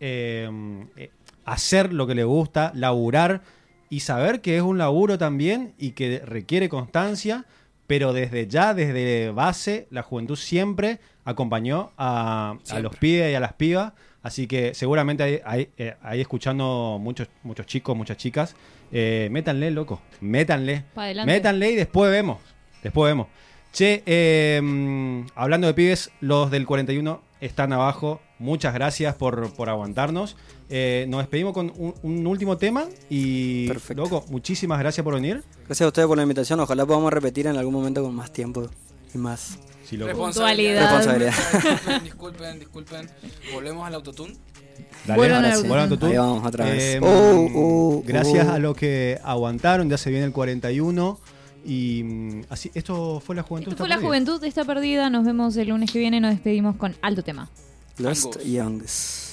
eh, 0.00 1.10
hacer 1.44 1.92
lo 1.92 2.06
que 2.06 2.14
le 2.14 2.24
gusta, 2.24 2.72
laburar 2.74 3.42
y 3.90 4.00
saber 4.00 4.40
que 4.40 4.56
es 4.56 4.62
un 4.62 4.78
laburo 4.78 5.18
también 5.18 5.74
y 5.78 5.90
que 5.90 6.20
requiere 6.24 6.68
constancia, 6.68 7.44
pero 7.86 8.12
desde 8.12 8.46
ya, 8.46 8.72
desde 8.72 9.30
base, 9.30 9.86
la 9.90 10.02
juventud 10.02 10.36
siempre 10.36 10.98
acompañó 11.24 11.90
a, 11.98 12.56
los 12.80 12.96
pibes 12.96 13.30
y 13.30 13.34
a 13.34 13.40
las 13.40 13.52
pibas. 13.52 13.92
Así 14.22 14.46
que 14.46 14.74
seguramente 14.74 15.22
ahí, 15.22 15.40
ahí, 15.44 15.68
eh, 15.76 15.96
ahí 16.02 16.20
escuchando 16.20 16.98
muchos, 17.00 17.28
muchos 17.42 17.66
chicos, 17.66 17.96
muchas 17.96 18.16
chicas, 18.16 18.54
eh, 18.92 19.28
métanle, 19.30 19.70
loco, 19.70 20.00
métanle. 20.20 20.84
Métanle 21.26 21.72
y 21.72 21.76
después 21.76 22.10
vemos. 22.10 22.38
Después 22.82 23.10
vemos. 23.10 23.26
Che, 23.72 24.02
eh, 24.04 25.24
hablando 25.34 25.66
de 25.66 25.74
pibes, 25.74 26.10
los 26.20 26.50
del 26.50 26.66
41 26.66 27.22
están 27.40 27.72
abajo. 27.72 28.20
Muchas 28.38 28.74
gracias 28.74 29.14
por, 29.14 29.52
por 29.54 29.68
aguantarnos. 29.70 30.36
Eh, 30.68 31.06
nos 31.08 31.20
despedimos 31.20 31.52
con 31.52 31.72
un, 31.76 31.94
un 32.02 32.26
último 32.26 32.56
tema 32.58 32.86
y, 33.08 33.68
Perfecto. 33.68 34.02
loco, 34.02 34.24
muchísimas 34.28 34.78
gracias 34.78 35.02
por 35.04 35.14
venir. 35.14 35.42
Gracias 35.66 35.82
a 35.82 35.88
ustedes 35.88 36.06
por 36.06 36.16
la 36.16 36.22
invitación. 36.22 36.60
Ojalá 36.60 36.84
podamos 36.86 37.12
repetir 37.12 37.46
en 37.46 37.56
algún 37.56 37.74
momento 37.74 38.02
con 38.02 38.14
más 38.14 38.32
tiempo 38.32 38.68
y 39.14 39.18
más. 39.18 39.58
Sí. 39.88 39.96
Responsabilidad. 39.96 40.80
Responsabilidad. 40.82 42.02
Disculpen, 42.02 42.58
disculpen. 42.58 43.10
Volvemos 43.52 43.86
al 43.86 43.94
autotune. 43.94 44.36
Dale, 45.06 45.34
ahora 45.34 45.82
autotune. 45.82 46.12
Ahí 46.12 46.18
vamos 46.18 46.46
otra 46.46 46.64
vez. 46.66 46.82
Eh, 46.96 47.00
Oh, 47.02 47.48
oh, 47.54 48.02
gracias 48.06 48.46
oh. 48.48 48.52
a 48.52 48.58
los 48.58 48.76
que 48.76 49.18
aguantaron, 49.24 49.90
ya 49.90 49.98
se 49.98 50.10
viene 50.10 50.24
el 50.26 50.32
41. 50.32 51.18
Y 51.64 52.02
mm, 52.04 52.40
así, 52.48 52.70
esto 52.74 53.20
fue 53.24 53.34
la 53.36 53.42
juventud. 53.42 53.72
Esto 53.72 53.82
fue 53.82 53.88
la 53.88 53.96
perdida. 53.96 54.08
juventud 54.08 54.44
está 54.44 54.64
perdida. 54.64 55.10
Nos 55.10 55.24
vemos 55.24 55.56
el 55.56 55.68
lunes 55.68 55.90
que 55.90 55.98
viene. 55.98 56.20
Nos 56.20 56.30
despedimos 56.32 56.76
con 56.76 56.96
alto 57.02 57.22
tema. 57.22 57.50
Lost. 57.98 58.40
Youngs. 58.44 59.30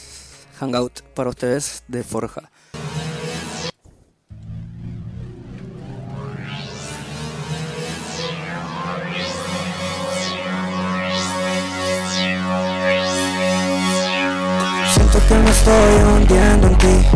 Hangout 0.59 1.01
para 1.13 1.29
ustedes 1.29 1.83
de 1.87 2.03
Forja. 2.03 2.49
Estoy 15.59 16.13
hundiendo 16.13 16.67
en 16.67 16.77
ti. 16.77 17.07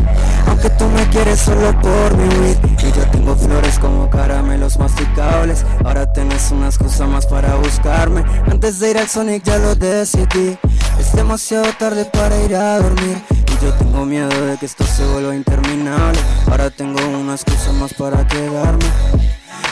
Aunque 0.48 0.70
tú 0.72 0.86
me 0.88 1.08
quieres 1.10 1.40
solo 1.40 1.72
por 1.80 2.18
mi 2.18 2.28
weed. 2.40 2.58
Y 2.80 2.92
yo 2.92 3.10
tengo 3.12 3.36
flores 3.36 3.80
como 3.80 4.10
caramelos 4.10 4.78
masticables. 4.78 5.66
Ahora 5.84 6.12
tenés 6.12 6.52
una 6.52 6.68
excusa 6.68 7.06
más 7.08 7.26
para 7.26 7.56
buscarme. 7.56 8.24
Antes 8.50 8.80
de 8.80 8.92
ir 8.92 8.98
al 8.98 9.08
Sonic 9.08 9.44
ya 9.44 9.58
lo 9.58 9.76
decidí. 9.76 10.58
Es 11.00 11.14
demasiado 11.14 11.66
tarde 11.80 12.06
para 12.06 12.38
ir 12.44 12.56
a 12.56 12.80
dormir. 12.80 13.18
Y 13.32 13.66
yo 13.66 13.74
tengo 13.74 14.06
miedo 14.06 14.30
de 14.46 14.58
que 14.58 14.66
esto 14.66 14.84
se 14.86 15.06
vuelva 15.06 15.36
interminable. 15.36 16.20
Ahora 16.50 16.70
tengo 16.70 17.00
una 17.08 17.34
excusa 17.36 17.72
más 17.74 17.94
para 17.94 18.28
quedarme. 18.28 18.86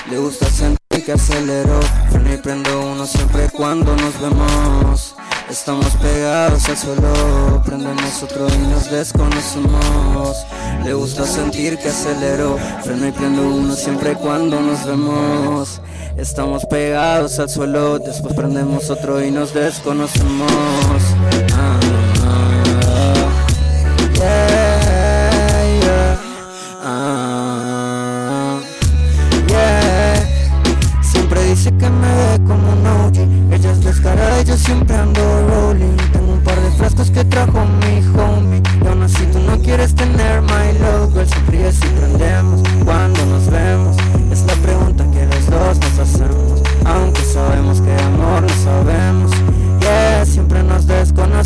Le 0.09 0.17
gusta 0.17 0.45
sentir 0.49 1.05
que 1.05 1.11
acelero. 1.11 1.79
Freno 2.09 2.33
y 2.33 2.37
prendo 2.37 2.91
uno 2.91 3.05
siempre 3.05 3.49
cuando 3.49 3.95
nos 3.95 4.19
vemos 4.21 5.15
Estamos 5.51 5.93
pegados 5.97 6.69
al 6.69 6.77
suelo 6.77 7.61
Prendemos 7.65 8.23
otro 8.23 8.47
y 8.47 8.57
nos 8.69 8.89
desconocemos. 8.89 10.45
Le 10.85 10.93
gusta 10.93 11.25
sentir 11.25 11.77
que 11.77 11.89
acelero 11.89 12.57
Freno 12.81 13.09
y 13.09 13.11
prendo 13.11 13.41
uno 13.41 13.75
siempre 13.75 14.15
cuando 14.15 14.61
nos 14.61 14.85
vemos. 14.85 15.81
Estamos 16.15 16.65
pegados 16.67 17.37
al 17.39 17.49
suelo 17.49 17.99
Después 17.99 18.33
prendemos 18.33 18.89
otro 18.89 19.21
y 19.21 19.29
nos 19.29 19.53
desconocemos 19.53 20.51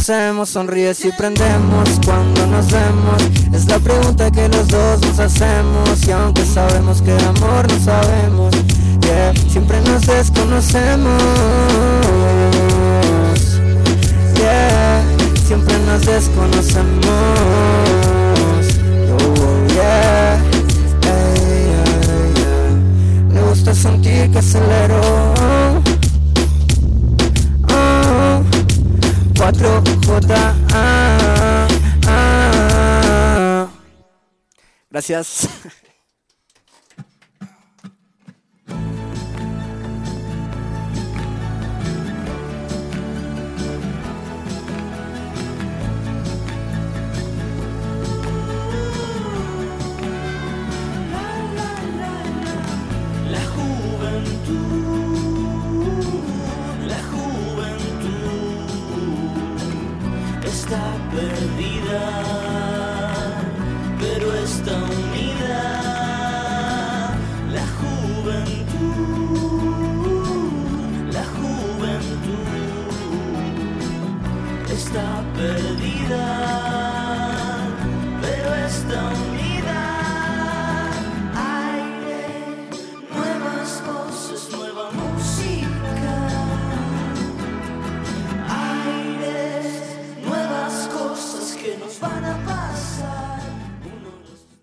hacemos, 0.05 0.49
sonríe 0.49 0.93
si 0.93 1.11
prendemos 1.13 1.99
cuando 2.05 2.45
nos 2.45 2.71
vemos. 2.71 3.23
Es 3.51 3.65
la 3.65 3.79
pregunta 3.79 4.29
que 4.29 4.47
los 4.49 4.67
dos 4.67 5.01
nos 5.01 5.17
hacemos 5.17 6.07
y 6.07 6.11
aunque 6.11 6.45
sabemos 6.45 7.01
que 7.01 7.15
el 7.15 7.25
amor 7.25 7.65
no 7.67 7.79
sabemos, 7.79 8.53
yeah, 9.01 9.33
siempre 9.49 9.81
nos 9.81 10.05
desconocemos. 10.05 11.23
Yeah, 14.35 15.03
siempre 15.43 15.75
nos 15.87 16.05
desconocemos. 16.05 17.15
Oh, 19.09 19.73
yeah, 19.73 20.37
hey, 21.01 21.65
yeah, 21.71 21.81
yeah. 22.35 23.33
Le 23.33 23.41
gusta 23.49 23.73
sentir 23.73 24.29
que 24.29 24.37
aceleró 24.37 25.84
4J. 29.35 30.33
Ah, 30.71 31.67
ah, 32.07 32.07
ah. 32.07 33.69
Gracias. 34.89 35.47